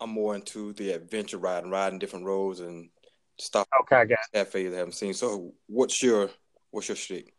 I'm 0.00 0.10
more 0.10 0.34
into 0.34 0.72
the 0.74 0.92
adventure 0.92 1.38
riding, 1.38 1.70
riding 1.70 1.98
different 1.98 2.26
roads 2.26 2.60
and 2.60 2.90
stuff. 3.38 3.66
Okay, 3.82 3.96
I 3.96 4.04
got 4.04 4.18
cafes 4.32 4.72
I 4.72 4.78
haven't 4.78 4.92
seen. 4.92 5.14
So, 5.14 5.52
what's 5.66 6.02
your 6.02 6.30
what's 6.70 6.88
your 6.88 6.96
shtick? 6.96 7.32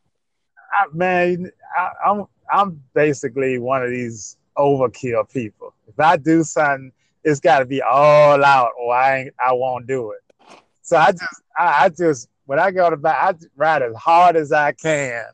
I, 0.73 0.85
man, 0.93 1.51
I, 1.77 1.89
I'm 2.05 2.25
I'm 2.51 2.83
basically 2.93 3.59
one 3.59 3.83
of 3.83 3.89
these 3.89 4.37
overkill 4.57 5.31
people. 5.31 5.73
If 5.87 5.99
I 5.99 6.17
do 6.17 6.43
something, 6.43 6.91
it's 7.23 7.39
got 7.39 7.59
to 7.59 7.65
be 7.65 7.81
all 7.81 8.43
out, 8.43 8.71
or 8.79 8.95
I 8.95 9.19
ain't, 9.19 9.33
I 9.43 9.53
won't 9.53 9.87
do 9.87 10.11
it. 10.11 10.21
So 10.81 10.97
I 10.97 11.11
just 11.11 11.41
I, 11.57 11.85
I 11.85 11.89
just 11.89 12.29
when 12.45 12.59
I 12.59 12.71
go 12.71 12.89
to 12.89 12.97
bike, 12.97 13.15
I 13.15 13.33
ride 13.55 13.81
as 13.83 13.95
hard 13.95 14.35
as 14.35 14.51
I 14.51 14.71
can, 14.71 15.25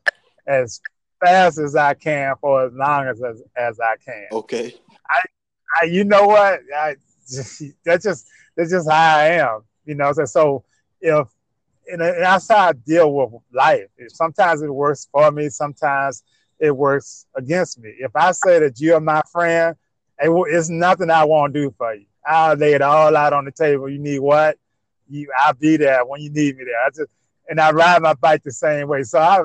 as 0.48 0.82
fast 1.24 1.60
as 1.60 1.76
I 1.76 1.94
can, 1.94 2.36
for 2.42 2.66
as 2.66 2.74
long 2.74 3.08
as 3.08 3.22
as, 3.22 3.42
as 3.56 3.80
I 3.80 3.96
can. 4.04 4.28
Okay. 4.32 4.74
I, 5.82 5.86
you 5.86 6.04
know 6.04 6.26
what? 6.28 6.60
I, 6.76 6.96
that's 7.86 8.04
just 8.04 8.28
that's 8.56 8.72
just 8.72 8.90
how 8.90 9.18
I 9.18 9.26
am. 9.30 9.62
You 9.86 9.96
know, 9.96 10.12
so, 10.14 10.26
so 10.26 10.64
if 11.02 11.28
and 11.92 12.02
that's 12.02 12.48
how 12.48 12.70
I 12.70 12.74
deal 12.74 13.14
with 13.14 13.42
life. 13.52 13.88
Sometimes 14.08 14.62
it 14.62 14.74
works 14.74 15.08
for 15.12 15.32
me. 15.32 15.50
Sometimes 15.50 16.24
it 16.60 16.72
works 16.72 17.26
against 17.36 17.80
me. 17.80 17.94
If 18.00 18.16
I 18.16 18.32
say 18.32 18.60
that 18.60 18.80
you're 18.80 19.02
my 19.02 19.22
friend, 19.32 19.76
it, 20.20 20.30
it's 20.30 20.70
nothing 20.70 21.10
I 21.10 21.26
won't 21.26 21.54
do 21.54 21.74
for 21.78 21.94
you. 21.94 22.06
I'll 22.26 22.56
lay 22.56 22.74
it 22.74 22.82
all 22.82 23.16
out 23.16 23.34
on 23.34 23.46
the 23.46 23.52
table. 23.52 23.90
You 23.90 24.00
need 24.00 24.20
what? 24.20 24.58
You, 25.10 25.28
I'll 25.42 25.54
be 25.54 25.76
there 25.76 26.06
when 26.06 26.22
you 26.22 26.30
need 26.30 26.58
me 26.58 26.64
there. 26.64 26.86
I 26.86 26.90
just 26.90 27.12
and 27.50 27.60
I 27.60 27.72
ride 27.72 28.02
my 28.02 28.14
bike 28.14 28.44
the 28.44 28.52
same 28.52 28.88
way. 28.88 29.04
So 29.04 29.20
I, 29.20 29.42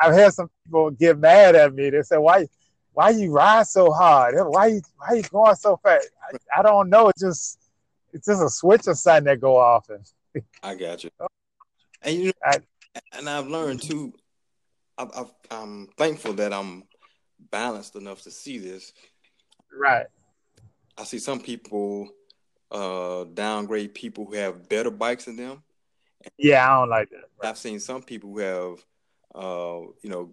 I've 0.00 0.14
had 0.14 0.32
some 0.32 0.48
people 0.64 0.90
get 0.90 1.18
mad 1.18 1.54
at 1.54 1.74
me. 1.74 1.90
They 1.90 2.02
say, 2.02 2.16
"Why, 2.16 2.46
why 2.94 3.10
you 3.10 3.32
ride 3.32 3.66
so 3.66 3.90
hard? 3.92 4.34
Why 4.36 4.66
you, 4.68 4.82
why 4.96 5.14
you 5.16 5.22
going 5.22 5.54
so 5.56 5.76
fast?" 5.82 6.08
I, 6.32 6.60
I 6.60 6.62
don't 6.62 6.88
know. 6.88 7.08
It's 7.08 7.20
just, 7.20 7.58
it's 8.12 8.26
just 8.26 8.42
a 8.42 8.48
switch 8.48 8.86
or 8.86 8.94
something 8.94 9.24
that 9.24 9.40
go 9.40 9.56
off. 9.56 9.90
And 9.90 10.04
I 10.62 10.74
got 10.74 11.04
you. 11.04 11.10
And 12.02 12.14
you 12.16 12.26
know, 12.26 12.32
I- 12.44 12.60
and 13.18 13.28
I've 13.28 13.48
learned 13.48 13.82
too. 13.82 14.14
I've, 14.96 15.10
I've, 15.16 15.30
I'm 15.50 15.88
thankful 15.98 16.34
that 16.34 16.52
I'm 16.52 16.84
balanced 17.50 17.96
enough 17.96 18.22
to 18.22 18.30
see 18.30 18.58
this. 18.58 18.92
right, 19.76 20.06
I 20.96 21.02
see 21.04 21.18
some 21.18 21.40
people 21.40 22.08
uh, 22.70 23.24
downgrade 23.24 23.94
people 23.94 24.26
who 24.26 24.34
have 24.34 24.68
better 24.68 24.90
bikes 24.90 25.24
than 25.24 25.36
them. 25.36 25.62
yeah, 26.38 26.64
I 26.70 26.78
don't 26.80 26.88
like 26.90 27.10
that. 27.10 27.24
Right. 27.42 27.48
I've 27.50 27.58
seen 27.58 27.80
some 27.80 28.02
people 28.02 28.30
who 28.30 28.38
have, 28.38 28.84
uh, 29.34 29.80
you 30.02 30.10
know, 30.10 30.32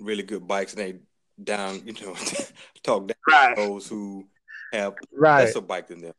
really 0.00 0.22
good 0.24 0.46
bikes 0.46 0.72
and 0.74 0.82
they 0.82 0.98
down, 1.42 1.82
you 1.84 1.92
know, 2.04 2.14
talk 2.82 3.08
down 3.08 3.16
Right, 3.30 3.56
those 3.56 3.86
who 3.88 4.26
have 4.72 4.94
right. 5.12 5.44
lesser 5.44 5.60
bike 5.60 5.88
than 5.88 6.00
them. 6.02 6.12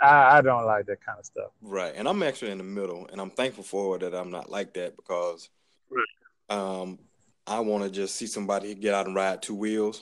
I, 0.00 0.38
I 0.38 0.40
don't 0.42 0.66
like 0.66 0.86
that 0.86 1.04
kind 1.04 1.18
of 1.18 1.24
stuff. 1.24 1.50
Right. 1.62 1.94
And 1.96 2.08
I'm 2.08 2.22
actually 2.22 2.50
in 2.50 2.58
the 2.58 2.64
middle 2.64 3.08
and 3.10 3.20
I'm 3.20 3.30
thankful 3.30 3.64
for 3.64 3.96
it 3.96 4.00
that 4.00 4.14
I'm 4.14 4.30
not 4.30 4.50
like 4.50 4.74
that 4.74 4.96
because 4.96 5.48
Right. 5.90 6.04
um 6.50 6.98
I 7.46 7.60
want 7.60 7.84
to 7.84 7.90
just 7.90 8.16
see 8.16 8.26
somebody 8.26 8.74
get 8.74 8.94
out 8.94 9.06
and 9.06 9.14
ride 9.14 9.42
two 9.42 9.54
wheels, 9.54 10.00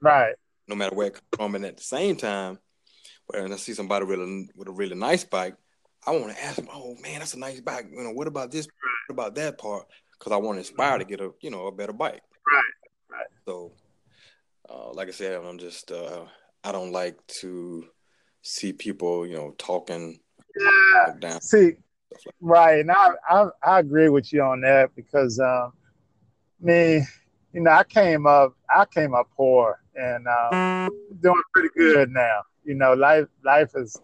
Right, 0.00 0.34
no 0.68 0.76
matter 0.76 0.94
where 0.94 1.08
it 1.08 1.14
comes 1.14 1.24
from. 1.36 1.54
And 1.56 1.66
at 1.66 1.76
the 1.76 1.82
same 1.82 2.16
time, 2.16 2.58
when 3.26 3.52
I 3.52 3.56
see 3.56 3.74
somebody 3.74 4.06
really 4.06 4.48
with 4.54 4.68
a 4.68 4.72
really 4.72 4.94
nice 4.94 5.24
bike, 5.24 5.56
I 6.06 6.12
want 6.12 6.34
to 6.34 6.42
ask 6.44 6.56
them, 6.56 6.68
"Oh 6.72 6.94
man, 7.02 7.18
that's 7.18 7.34
a 7.34 7.38
nice 7.38 7.60
bike. 7.60 7.86
You 7.90 8.04
know, 8.04 8.12
what 8.12 8.28
about 8.28 8.52
this? 8.52 8.66
What 9.08 9.14
about 9.14 9.34
that 9.34 9.58
part?" 9.58 9.86
Because 10.12 10.32
I 10.32 10.36
want 10.36 10.56
to 10.56 10.60
inspire 10.60 10.98
to 10.98 11.04
get 11.04 11.20
a 11.20 11.32
you 11.40 11.50
know 11.50 11.66
a 11.66 11.72
better 11.72 11.92
bike. 11.92 12.22
Right, 12.50 12.64
right. 13.10 13.26
So, 13.46 13.72
uh, 14.68 14.92
like 14.92 15.08
I 15.08 15.12
said, 15.12 15.34
I'm 15.34 15.58
just 15.58 15.90
uh, 15.92 16.24
I 16.64 16.72
don't 16.72 16.92
like 16.92 17.16
to 17.40 17.86
see 18.42 18.72
people 18.72 19.26
you 19.26 19.36
know 19.36 19.54
talking 19.58 20.20
yeah. 20.58 21.14
down. 21.18 21.40
See, 21.40 21.72
like 22.10 22.34
right, 22.40 22.80
and 22.80 22.90
I, 22.90 23.10
I 23.28 23.48
I 23.62 23.78
agree 23.80 24.08
with 24.08 24.32
you 24.32 24.42
on 24.42 24.60
that 24.62 24.94
because 24.96 25.38
um, 25.40 25.72
me, 26.60 27.02
you 27.52 27.60
know, 27.60 27.70
I 27.70 27.84
came 27.84 28.26
up 28.26 28.54
I 28.74 28.84
came 28.84 29.14
up 29.14 29.28
poor 29.36 29.80
and 29.94 30.26
um, 30.26 30.90
doing 31.20 31.42
pretty 31.52 31.70
good 31.76 32.10
now. 32.10 32.42
You 32.64 32.74
know, 32.74 32.94
life 32.94 33.26
life 33.44 33.72
is, 33.74 34.00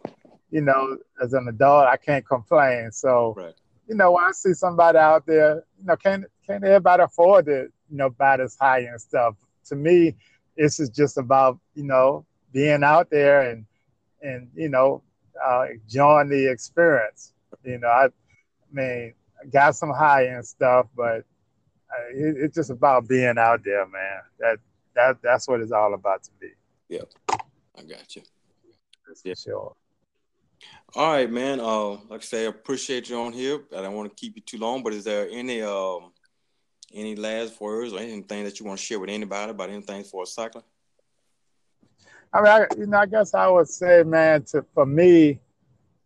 you 0.50 0.60
know, 0.60 0.96
as 1.22 1.32
an 1.32 1.48
adult, 1.48 1.86
I 1.86 1.96
can't 1.96 2.26
complain. 2.26 2.90
So, 2.92 3.34
Right. 3.36 3.54
you 3.88 3.94
know, 3.94 4.12
when 4.12 4.24
I 4.24 4.32
see 4.32 4.54
somebody 4.54 4.98
out 4.98 5.26
there, 5.26 5.64
you 5.78 5.84
know, 5.84 5.96
can't 5.96 6.24
can't 6.46 6.64
everybody 6.64 7.02
afford 7.02 7.46
to, 7.46 7.68
you 7.90 7.96
know, 7.96 8.10
buy 8.10 8.36
this 8.38 8.56
high 8.58 8.80
and 8.80 9.00
stuff? 9.00 9.36
To 9.66 9.76
me, 9.76 10.14
this 10.56 10.78
is 10.80 10.88
just 10.90 11.18
about, 11.18 11.58
you 11.74 11.84
know, 11.84 12.24
being 12.52 12.82
out 12.84 13.10
there 13.10 13.50
and 13.50 13.66
and 14.22 14.48
you 14.54 14.68
know, 14.68 15.02
uh, 15.44 15.66
enjoying 15.72 16.28
the 16.28 16.50
experience. 16.50 17.32
You 17.64 17.78
know, 17.78 17.88
I, 17.88 18.06
I 18.06 18.10
mean, 18.72 19.14
I 19.42 19.46
got 19.46 19.76
some 19.76 19.90
high 19.90 20.28
end 20.28 20.46
stuff, 20.46 20.86
but 20.96 21.24
uh, 21.90 22.08
it, 22.12 22.36
it's 22.38 22.54
just 22.54 22.70
about 22.70 23.08
being 23.08 23.38
out 23.38 23.62
there, 23.64 23.86
man. 23.86 24.20
That 24.38 24.58
that 24.94 25.22
that's 25.22 25.48
what 25.48 25.60
it's 25.60 25.72
all 25.72 25.94
about 25.94 26.22
to 26.24 26.30
me. 26.40 26.48
I 27.76 27.82
got 27.82 28.14
you. 28.16 28.22
That's 29.06 29.22
Yeah. 29.24 29.34
sure. 29.34 29.74
All 30.94 31.12
right, 31.12 31.30
man. 31.30 31.60
Uh, 31.60 31.90
like 32.08 32.20
I 32.20 32.24
say, 32.24 32.44
I 32.44 32.48
appreciate 32.48 33.08
you 33.10 33.18
on 33.18 33.32
here. 33.32 33.60
I 33.76 33.82
don't 33.82 33.94
want 33.94 34.08
to 34.10 34.14
keep 34.14 34.36
you 34.36 34.42
too 34.42 34.58
long, 34.58 34.82
but 34.82 34.92
is 34.92 35.04
there 35.04 35.28
any 35.28 35.60
um 35.62 36.12
any 36.94 37.16
last 37.16 37.60
words 37.60 37.92
or 37.92 37.98
anything 37.98 38.44
that 38.44 38.58
you 38.60 38.66
want 38.66 38.78
to 38.78 38.84
share 38.84 38.98
with 38.98 39.10
anybody 39.10 39.50
about 39.50 39.70
anything 39.70 40.04
for 40.04 40.22
a 40.22 40.26
cycling? 40.26 40.64
I 42.32 42.38
mean, 42.38 42.46
I, 42.48 42.66
you 42.76 42.86
know, 42.86 42.98
I 42.98 43.06
guess 43.06 43.34
I 43.34 43.48
would 43.48 43.68
say, 43.68 44.02
man, 44.02 44.42
to 44.44 44.64
for 44.74 44.86
me, 44.86 45.40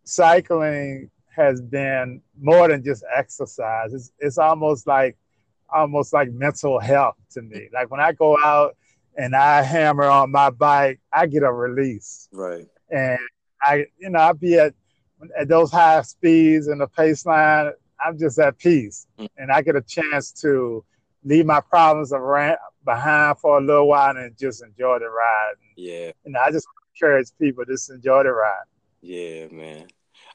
cycling 0.03 1.09
has 1.35 1.61
been 1.61 2.21
more 2.39 2.67
than 2.67 2.83
just 2.83 3.03
exercise. 3.15 3.93
It's 3.93 4.11
it's 4.19 4.37
almost 4.37 4.85
like 4.87 5.17
almost 5.73 6.13
like 6.13 6.31
mental 6.31 6.79
health 6.79 7.15
to 7.31 7.41
me. 7.41 7.69
Like 7.73 7.89
when 7.89 7.99
I 7.99 8.11
go 8.11 8.37
out 8.43 8.75
and 9.17 9.35
I 9.35 9.61
hammer 9.61 10.05
on 10.05 10.31
my 10.31 10.49
bike, 10.49 10.99
I 11.13 11.25
get 11.25 11.43
a 11.43 11.51
release. 11.51 12.27
Right. 12.31 12.67
and 12.89 13.19
I, 13.61 13.85
you 13.97 14.09
know, 14.09 14.19
I 14.19 14.33
be 14.33 14.57
at 14.57 14.73
at 15.37 15.47
those 15.47 15.71
high 15.71 16.01
speeds 16.01 16.67
and 16.67 16.81
the 16.81 16.87
pace 16.87 17.25
line. 17.25 17.71
I'm 18.03 18.17
just 18.17 18.39
at 18.39 18.57
peace, 18.57 19.07
Mm. 19.19 19.27
and 19.37 19.51
I 19.51 19.61
get 19.61 19.75
a 19.75 19.81
chance 19.81 20.31
to 20.41 20.83
leave 21.23 21.45
my 21.45 21.59
problems 21.61 22.13
around 22.13 22.57
behind 22.85 23.37
for 23.39 23.57
a 23.57 23.61
little 23.61 23.87
while 23.87 24.15
and 24.15 24.37
just 24.37 24.63
enjoy 24.63 24.99
the 24.99 25.09
ride. 25.09 25.53
Yeah. 25.75 26.11
And 26.25 26.37
I 26.37 26.49
just 26.51 26.67
encourage 26.95 27.27
people 27.39 27.65
just 27.65 27.89
enjoy 27.89 28.23
the 28.23 28.31
ride. 28.31 28.63
Yeah, 29.01 29.47
man. 29.47 29.87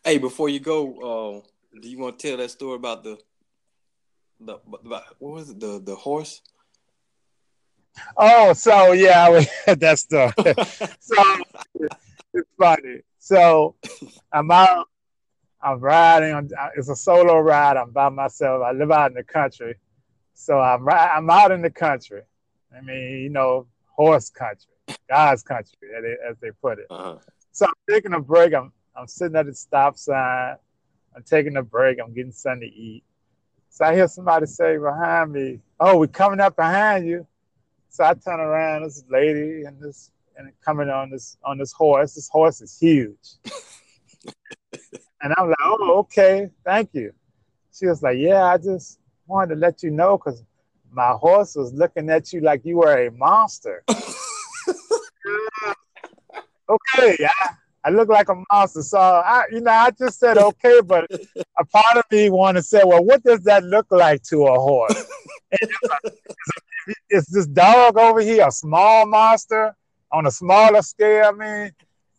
Hey, 0.05 0.19
before 0.19 0.49
you 0.51 0.61
go, 0.61 1.43
uh, 1.43 1.79
do 1.81 1.89
you 1.89 1.99
want 1.99 2.19
to 2.19 2.29
tell 2.29 2.37
that 2.37 2.51
story 2.51 2.77
about 2.77 3.03
the 3.05 3.19
the 4.41 4.59
about, 4.85 5.05
what 5.19 5.33
was 5.33 5.51
it 5.51 5.61
the 5.61 5.81
the 5.83 5.95
horse? 5.97 6.43
Oh, 8.17 8.53
so 8.53 8.93
yeah, 8.93 9.31
we 9.31 9.47
had 9.67 9.81
that 9.85 9.99
so 11.01 11.89
it's 12.35 12.49
funny. 12.59 13.01
So 13.19 13.77
I'm 14.33 14.51
out, 14.51 14.89
I'm 15.65 15.81
riding. 15.81 16.35
I'm, 16.35 16.49
it's 16.77 16.91
a 16.91 16.97
solo 16.97 17.39
ride. 17.39 17.77
I'm 17.79 17.91
by 17.91 18.11
myself. 18.11 18.63
I 18.63 18.73
live 18.73 18.91
out 18.91 19.11
in 19.11 19.15
the 19.15 19.25
country, 19.25 19.77
so 20.35 20.61
I'm 20.61 20.87
I'm 20.89 21.31
out 21.31 21.53
in 21.53 21.63
the 21.63 21.71
country. 21.71 22.21
I 22.77 22.83
mean, 22.83 23.23
you 23.23 23.31
know, 23.31 23.67
horse 23.87 24.29
country, 24.29 24.73
God's 25.09 25.43
country, 25.43 25.73
as 25.97 26.03
they, 26.03 26.17
as 26.29 26.37
they 26.41 26.51
put 26.51 26.79
it. 26.79 26.87
uh-huh. 26.91 27.17
So 27.53 27.67
I'm 27.67 27.75
taking 27.89 28.13
a 28.13 28.21
break. 28.21 28.53
I'm 28.53 28.73
I'm 28.95 29.07
sitting 29.07 29.37
at 29.37 29.47
the 29.47 29.55
stop 29.55 29.97
sign. 29.97 30.57
I'm 31.17 31.23
taking 31.23 31.57
a 31.57 31.63
break. 31.63 31.99
I'm 31.99 32.13
getting 32.13 32.33
something 32.33 32.69
to 32.69 32.75
eat. 32.75 33.05
So 33.71 33.87
I 33.87 33.95
hear 33.95 34.07
somebody 34.07 34.47
say 34.47 34.77
behind 34.77 35.33
me, 35.33 35.61
"Oh, 35.81 35.99
we're 35.99 36.09
coming 36.09 36.41
up 36.41 36.57
behind 36.57 37.07
you." 37.07 37.27
So 37.89 38.05
I 38.05 38.13
turn 38.15 38.39
around. 38.39 38.83
This 38.83 39.03
lady 39.09 39.65
and 39.65 39.81
this 39.81 40.11
and 40.37 40.53
coming 40.63 40.91
on 40.91 41.11
this 41.11 41.39
on 41.43 41.57
this 41.57 41.73
horse. 41.73 42.15
This 42.15 42.29
horse 42.29 42.61
is 42.61 42.79
huge. 42.79 43.17
and 45.25 45.35
I'm 45.37 45.49
like, 45.49 45.57
"Oh, 45.65 45.99
okay, 46.01 46.51
thank 46.65 46.91
you." 46.93 47.13
She 47.73 47.87
was 47.87 48.03
like, 48.03 48.19
"Yeah, 48.19 48.45
I 48.45 48.59
just 48.59 49.01
wanted 49.27 49.55
to 49.55 49.61
let 49.61 49.83
you 49.83 49.91
know 49.91 50.19
because 50.19 50.45
my 50.93 51.11
horse 51.13 51.57
was 51.57 51.73
looking 51.73 52.09
at 52.11 52.33
you 52.33 52.41
like 52.43 52.65
you 52.65 52.77
were 52.77 53.07
a 53.07 53.11
monster." 53.11 53.83
okay, 56.69 57.17
I, 57.25 57.51
I 57.85 57.91
look 57.91 58.09
like 58.09 58.29
a 58.29 58.37
monster. 58.53 58.83
So 58.83 58.99
I, 58.99 59.45
you 59.51 59.61
know, 59.61 59.73
I 59.73 59.91
just 59.91 60.21
said 60.21 60.39
okay, 60.39 60.81
but 60.85 61.11
a 61.59 61.65
part 61.65 61.97
of 61.97 62.05
me 62.13 62.31
wanted 62.31 62.61
to 62.61 62.67
say, 62.67 62.83
well, 62.85 63.03
what 63.03 63.23
does 63.25 63.43
that 63.45 63.65
look 63.65 63.87
like 63.91 64.23
to 64.25 64.45
a 64.47 64.61
horse? 64.61 64.95
And 65.61 65.71
it's, 65.71 65.91
a, 65.91 65.99
it's 66.05 66.51
a 66.89 66.93
it's 67.09 67.31
this 67.31 67.47
dog 67.47 67.97
over 67.97 68.21
here, 68.21 68.47
a 68.47 68.53
small 68.53 69.07
monster 69.07 69.75
on 70.13 70.27
a 70.27 70.31
smaller 70.31 70.83
scale. 70.83 71.27
I 71.27 71.33
mean, 71.33 71.73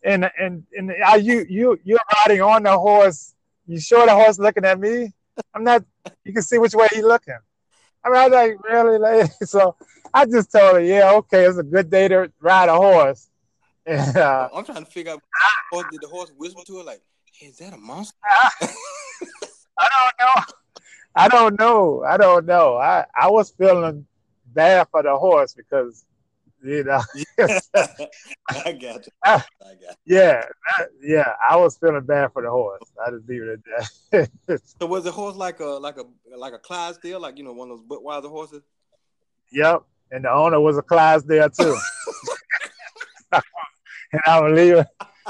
and 0.06 0.30
and 0.38 0.64
and 0.76 0.92
are 1.04 1.18
you 1.18 1.44
you 1.48 1.78
you're 1.84 1.98
riding 2.16 2.40
on 2.40 2.62
the 2.62 2.78
horse. 2.78 3.34
You 3.66 3.80
sure 3.80 4.06
the 4.06 4.14
horse 4.14 4.38
looking 4.38 4.64
at 4.64 4.78
me? 4.78 5.12
I'm 5.52 5.64
not. 5.64 5.84
You 6.24 6.32
can 6.32 6.42
see 6.42 6.58
which 6.58 6.74
way 6.74 6.86
he's 6.92 7.02
looking. 7.02 7.36
I 8.04 8.08
mean, 8.08 8.18
I 8.18 8.28
was 8.28 8.32
like, 8.32 8.62
really, 8.62 8.98
lady? 8.98 9.28
So 9.44 9.74
I 10.14 10.24
just 10.24 10.52
told 10.52 10.76
her, 10.76 10.80
yeah, 10.80 11.10
okay, 11.14 11.44
it's 11.44 11.58
a 11.58 11.64
good 11.64 11.90
day 11.90 12.06
to 12.08 12.30
ride 12.40 12.68
a 12.68 12.76
horse. 12.76 13.28
And, 13.88 14.16
uh, 14.16 14.48
I'm 14.52 14.64
trying 14.64 14.84
to 14.84 14.90
figure 14.90 15.12
out. 15.12 15.22
Or 15.72 15.84
did 15.88 16.00
the 16.00 16.08
horse 16.08 16.32
whisper 16.36 16.62
to 16.66 16.78
her 16.78 16.82
like, 16.82 17.02
hey, 17.32 17.46
"Is 17.46 17.58
that 17.58 17.72
a 17.72 17.76
monster?" 17.76 18.16
I, 18.24 18.50
I 19.78 19.88
don't 19.88 20.18
know. 20.18 20.44
I 21.14 21.28
don't 21.28 21.58
know. 21.60 22.02
I 22.02 22.16
don't 22.16 22.46
know. 22.46 22.76
I 22.78 23.04
I 23.14 23.30
was 23.30 23.50
feeling 23.50 24.04
bad 24.46 24.88
for 24.90 25.04
the 25.04 25.16
horse 25.16 25.54
because 25.54 26.04
you 26.64 26.84
know. 26.84 27.00
I 28.48 28.72
got 28.72 29.06
you. 29.06 29.12
I 29.24 29.42
got 29.60 29.96
you. 30.04 30.16
Yeah, 30.16 30.42
yeah. 31.02 31.32
I 31.48 31.56
was 31.56 31.76
feeling 31.78 32.04
bad 32.04 32.32
for 32.32 32.42
the 32.42 32.50
horse. 32.50 32.82
I 33.04 33.10
just 33.10 33.28
leave 33.28 33.42
it 33.42 33.60
at 34.12 34.30
that. 34.50 34.60
so 34.80 34.86
was 34.86 35.04
the 35.04 35.12
horse 35.12 35.36
like 35.36 35.60
a 35.60 35.64
like 35.64 35.96
a 35.98 36.04
like 36.36 36.54
a 36.54 36.58
Clydesdale, 36.58 37.20
like 37.20 37.38
you 37.38 37.44
know 37.44 37.52
one 37.52 37.70
of 37.70 37.78
those 37.78 37.86
Budweiser 37.86 38.30
horses? 38.30 38.62
Yep, 39.52 39.82
and 40.10 40.24
the 40.24 40.32
owner 40.32 40.60
was 40.60 40.78
a 40.78 40.82
Clydesdale 40.82 41.50
too. 41.50 41.76
and 43.32 44.22
I'm 44.26 44.42
gonna 44.42 44.54
leave 44.54 44.74
it. 44.74 44.86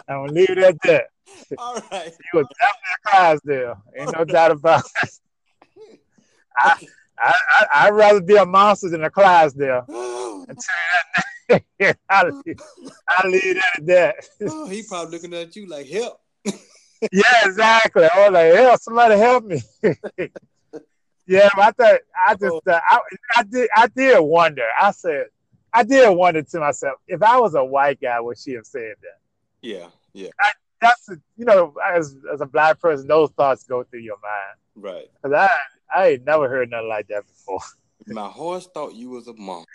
I'm 0.08 0.26
gonna 0.26 0.32
leave 0.32 0.50
it 0.50 0.58
at 0.58 0.76
that. 0.82 1.04
All 1.58 1.74
right. 1.90 2.12
He 2.32 2.36
was 2.36 2.46
definitely 2.60 2.94
a 3.04 3.08
Clydesdale. 3.08 3.82
Ain't 3.98 4.12
no 4.16 4.24
doubt 4.24 4.52
about 4.52 4.84
it. 5.02 5.10
I, 6.58 6.78
I, 7.18 7.34
I, 7.48 7.66
I'd 7.74 7.94
rather 7.94 8.20
be 8.20 8.36
a 8.36 8.46
monster 8.46 8.88
than 8.88 9.04
a 9.04 9.10
Clydesdale. 9.10 9.86
I 11.50 11.94
I'll, 12.10 12.42
I'll 13.08 13.30
leave 13.30 13.42
it 13.44 13.56
at 13.56 13.86
that. 13.86 14.14
Oh, 14.48 14.68
he 14.68 14.82
probably 14.82 15.16
looking 15.16 15.34
at 15.34 15.54
you 15.54 15.66
like 15.68 15.86
help. 15.86 16.20
yeah, 17.12 17.44
exactly. 17.44 18.04
I 18.04 18.28
was 18.28 18.32
like, 18.32 18.54
help, 18.54 18.80
somebody 18.80 19.16
help 19.16 19.44
me. 19.44 19.62
yeah, 21.26 21.48
I 21.54 21.70
thought 21.72 22.00
I 22.26 22.34
just 22.34 22.66
uh, 22.66 22.80
I, 22.88 22.98
I 23.36 23.42
did 23.44 23.68
I 23.74 23.86
did 23.88 24.20
wonder. 24.20 24.66
I 24.80 24.90
said 24.90 25.26
I 25.72 25.84
did 25.84 26.08
wonder 26.10 26.42
to 26.42 26.60
myself 26.60 26.98
if 27.06 27.22
I 27.22 27.38
was 27.38 27.54
a 27.54 27.64
white 27.64 28.00
guy, 28.00 28.20
would 28.20 28.38
she 28.38 28.52
have 28.52 28.66
said 28.66 28.94
that? 29.02 29.18
Yeah, 29.62 29.88
yeah. 30.12 30.30
I, 30.40 30.50
that's 30.80 31.08
you 31.36 31.44
know, 31.44 31.74
as 31.94 32.16
as 32.32 32.40
a 32.40 32.46
black 32.46 32.80
person, 32.80 33.06
those 33.06 33.30
thoughts 33.32 33.64
go 33.64 33.84
through 33.84 34.00
your 34.00 34.18
mind. 34.22 34.58
Right. 34.74 35.10
Because 35.22 35.34
I 35.34 35.50
I 35.94 36.08
ain't 36.08 36.24
never 36.24 36.48
heard 36.48 36.70
nothing 36.70 36.88
like 36.88 37.08
that 37.08 37.26
before. 37.26 37.60
My 38.06 38.28
horse 38.28 38.68
thought 38.72 38.94
you 38.94 39.10
was 39.10 39.26
a 39.28 39.34
monk. 39.34 39.66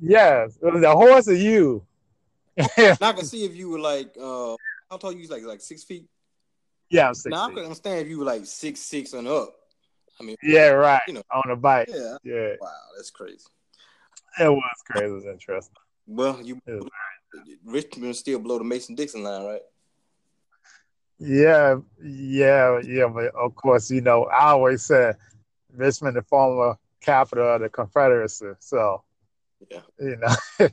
Yes, 0.00 0.58
it 0.60 0.72
was 0.72 0.82
the 0.82 0.92
horse 0.92 1.28
of 1.28 1.38
you. 1.38 1.84
now 2.56 2.96
I 3.00 3.12
can 3.12 3.24
see 3.24 3.44
if 3.44 3.54
you 3.54 3.68
were 3.70 3.78
like, 3.78 4.14
uh, 4.20 4.56
how 4.90 4.96
tall 4.98 5.12
you? 5.12 5.28
Like 5.28 5.44
like 5.44 5.60
six 5.60 5.84
feet. 5.84 6.06
Yeah, 6.90 7.08
I'm 7.08 7.14
six. 7.14 7.30
Now 7.30 7.46
feet. 7.46 7.52
I 7.52 7.54
can 7.54 7.64
understand 7.64 8.00
if 8.00 8.08
you 8.08 8.18
were 8.18 8.24
like 8.24 8.46
six 8.46 8.80
six 8.80 9.12
and 9.12 9.28
up. 9.28 9.54
I 10.20 10.24
mean, 10.24 10.36
yeah, 10.42 10.68
right. 10.68 11.02
You 11.06 11.14
know, 11.14 11.22
on 11.32 11.50
a 11.50 11.56
bike. 11.56 11.88
Yeah, 11.92 12.16
yeah. 12.24 12.54
Wow, 12.60 12.68
that's 12.96 13.10
crazy. 13.10 13.44
It 14.40 14.48
was 14.48 14.82
crazy. 14.86 15.06
It 15.06 15.12
was 15.12 15.24
interesting. 15.26 15.76
Well, 16.06 16.40
you 16.42 16.60
Richmond 17.64 18.16
still 18.16 18.38
blow 18.38 18.58
the 18.58 18.64
Mason 18.64 18.94
Dixon 18.94 19.22
line, 19.22 19.44
right? 19.44 19.62
Yeah, 21.18 21.76
yeah, 22.02 22.80
yeah. 22.84 23.08
But 23.08 23.34
of 23.34 23.54
course, 23.54 23.90
you 23.90 24.00
know, 24.02 24.24
I 24.24 24.50
always 24.50 24.82
said 24.82 25.16
Richmond, 25.74 26.16
the 26.16 26.22
former 26.22 26.76
capital 27.00 27.54
of 27.54 27.62
the 27.62 27.68
Confederacy. 27.68 28.52
So, 28.58 29.02
yeah, 29.70 29.80
you 29.98 30.16
know, 30.16 30.68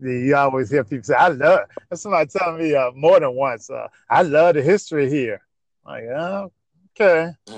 you 0.00 0.36
always 0.36 0.70
hear 0.70 0.84
people 0.84 1.04
say, 1.04 1.14
"I 1.14 1.28
love." 1.28 1.60
Somebody 1.94 2.30
telling 2.30 2.62
me 2.62 2.74
uh, 2.74 2.92
more 2.92 3.20
than 3.20 3.34
once, 3.34 3.68
uh, 3.68 3.88
"I 4.08 4.22
love 4.22 4.54
the 4.54 4.62
history 4.62 5.10
here." 5.10 5.42
I'm 5.84 5.92
like, 5.92 6.04
oh, 6.16 6.52
okay, 6.96 7.32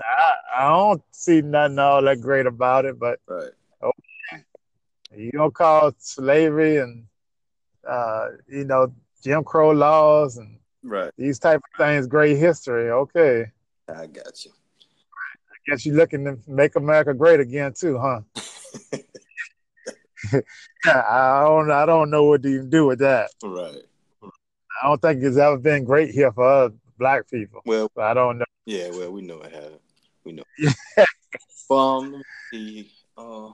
I, 0.00 0.32
I, 0.56 0.68
don't 0.68 1.02
see 1.12 1.42
nothing 1.42 1.78
all 1.78 2.02
that 2.02 2.20
great 2.20 2.46
about 2.46 2.86
it, 2.86 2.98
but 2.98 3.20
right. 3.28 3.50
okay, 3.82 4.44
you 5.16 5.30
don't 5.30 5.54
call 5.54 5.92
slavery 5.98 6.78
and 6.78 7.04
uh, 7.88 8.28
you 8.48 8.64
know 8.64 8.92
Jim 9.22 9.44
Crow 9.44 9.70
laws 9.70 10.38
and 10.38 10.58
right 10.82 11.12
these 11.16 11.38
type 11.38 11.60
of 11.60 11.78
things 11.78 12.06
great 12.06 12.36
history. 12.38 12.90
Okay, 12.90 13.46
I 13.88 14.06
got 14.06 14.44
you. 14.44 14.50
I 14.50 15.70
guess 15.70 15.86
you're 15.86 15.96
looking 15.96 16.24
to 16.24 16.38
make 16.46 16.76
America 16.76 17.14
great 17.14 17.40
again 17.40 17.72
too, 17.72 17.98
huh? 17.98 18.20
I 20.84 21.42
don't 21.44 21.70
I 21.70 21.86
don't 21.86 22.10
know 22.10 22.24
what 22.24 22.44
you 22.44 22.60
can 22.60 22.70
do 22.70 22.86
with 22.86 23.00
that. 23.00 23.30
Right. 23.42 23.82
I 24.22 24.88
don't 24.88 25.00
think 25.00 25.22
it's 25.22 25.36
ever 25.36 25.58
been 25.58 25.84
great 25.84 26.10
here 26.10 26.32
for 26.32 26.44
us 26.44 26.72
black 26.98 27.28
people. 27.30 27.62
Well, 27.66 27.90
I 27.96 28.14
don't 28.14 28.38
know. 28.38 28.44
Yeah, 28.64 28.90
well, 28.90 29.10
we 29.12 29.22
know 29.22 29.40
it 29.40 29.52
hasn't. 29.52 29.80
We 30.24 30.32
know. 30.32 30.44
Um, 31.70 32.22
uh, 33.16 33.46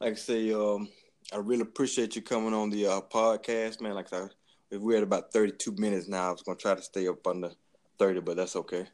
like 0.00 0.12
I 0.12 0.14
say, 0.14 0.52
um, 0.52 0.88
I 1.32 1.36
really 1.36 1.60
appreciate 1.60 2.16
you 2.16 2.22
coming 2.22 2.52
on 2.52 2.68
the 2.68 2.84
uh, 2.88 3.00
podcast, 3.00 3.80
man. 3.80 3.94
Like 3.94 4.12
I, 4.12 4.26
if 4.70 4.80
we're 4.80 4.98
at 4.98 5.02
about 5.02 5.32
thirty-two 5.32 5.74
minutes 5.76 6.08
now, 6.08 6.28
I 6.28 6.32
was 6.32 6.42
gonna 6.42 6.58
try 6.58 6.74
to 6.74 6.82
stay 6.82 7.08
up 7.08 7.26
under 7.26 7.50
thirty, 7.98 8.20
but 8.20 8.36
that's 8.36 8.56
okay. 8.56 8.86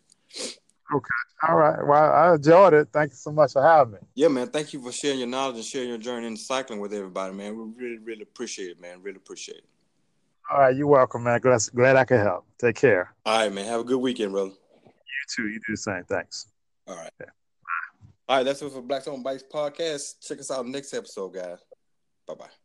Okay. 0.94 1.08
All 1.48 1.56
right. 1.56 1.86
Well, 1.86 2.12
I 2.12 2.34
enjoyed 2.34 2.74
it. 2.74 2.88
Thank 2.92 3.12
you 3.12 3.16
so 3.16 3.32
much 3.32 3.52
for 3.52 3.62
having 3.62 3.94
me. 3.94 3.98
Yeah, 4.14 4.28
man. 4.28 4.48
Thank 4.48 4.72
you 4.72 4.82
for 4.82 4.92
sharing 4.92 5.18
your 5.18 5.28
knowledge 5.28 5.56
and 5.56 5.64
sharing 5.64 5.88
your 5.88 5.98
journey 5.98 6.26
in 6.26 6.36
cycling 6.36 6.78
with 6.78 6.92
everybody, 6.92 7.34
man. 7.34 7.56
We 7.56 7.82
really, 7.82 7.98
really 7.98 8.22
appreciate 8.22 8.70
it, 8.70 8.80
man. 8.80 9.02
Really 9.02 9.16
appreciate 9.16 9.58
it. 9.58 9.64
All 10.50 10.60
right. 10.60 10.76
You're 10.76 10.86
welcome, 10.86 11.24
man. 11.24 11.40
Glad, 11.40 11.60
glad 11.74 11.96
I 11.96 12.04
could 12.04 12.20
help. 12.20 12.46
Take 12.58 12.76
care. 12.76 13.14
All 13.24 13.38
right, 13.38 13.52
man. 13.52 13.64
Have 13.64 13.80
a 13.80 13.84
good 13.84 13.98
weekend, 13.98 14.32
brother. 14.32 14.50
You 14.50 15.24
too. 15.34 15.48
You 15.48 15.58
do 15.66 15.72
the 15.72 15.76
same. 15.76 16.04
Thanks. 16.04 16.48
All 16.86 16.96
right. 16.96 17.10
Yeah. 17.18 17.26
All 18.28 18.36
right. 18.36 18.42
That's 18.42 18.60
it 18.60 18.70
for 18.70 18.82
Black 18.82 19.06
on 19.08 19.22
Bikes 19.22 19.44
podcast. 19.50 20.26
Check 20.26 20.38
us 20.38 20.50
out 20.50 20.66
next 20.66 20.92
episode, 20.92 21.30
guys. 21.30 21.58
Bye 22.26 22.34
bye. 22.34 22.63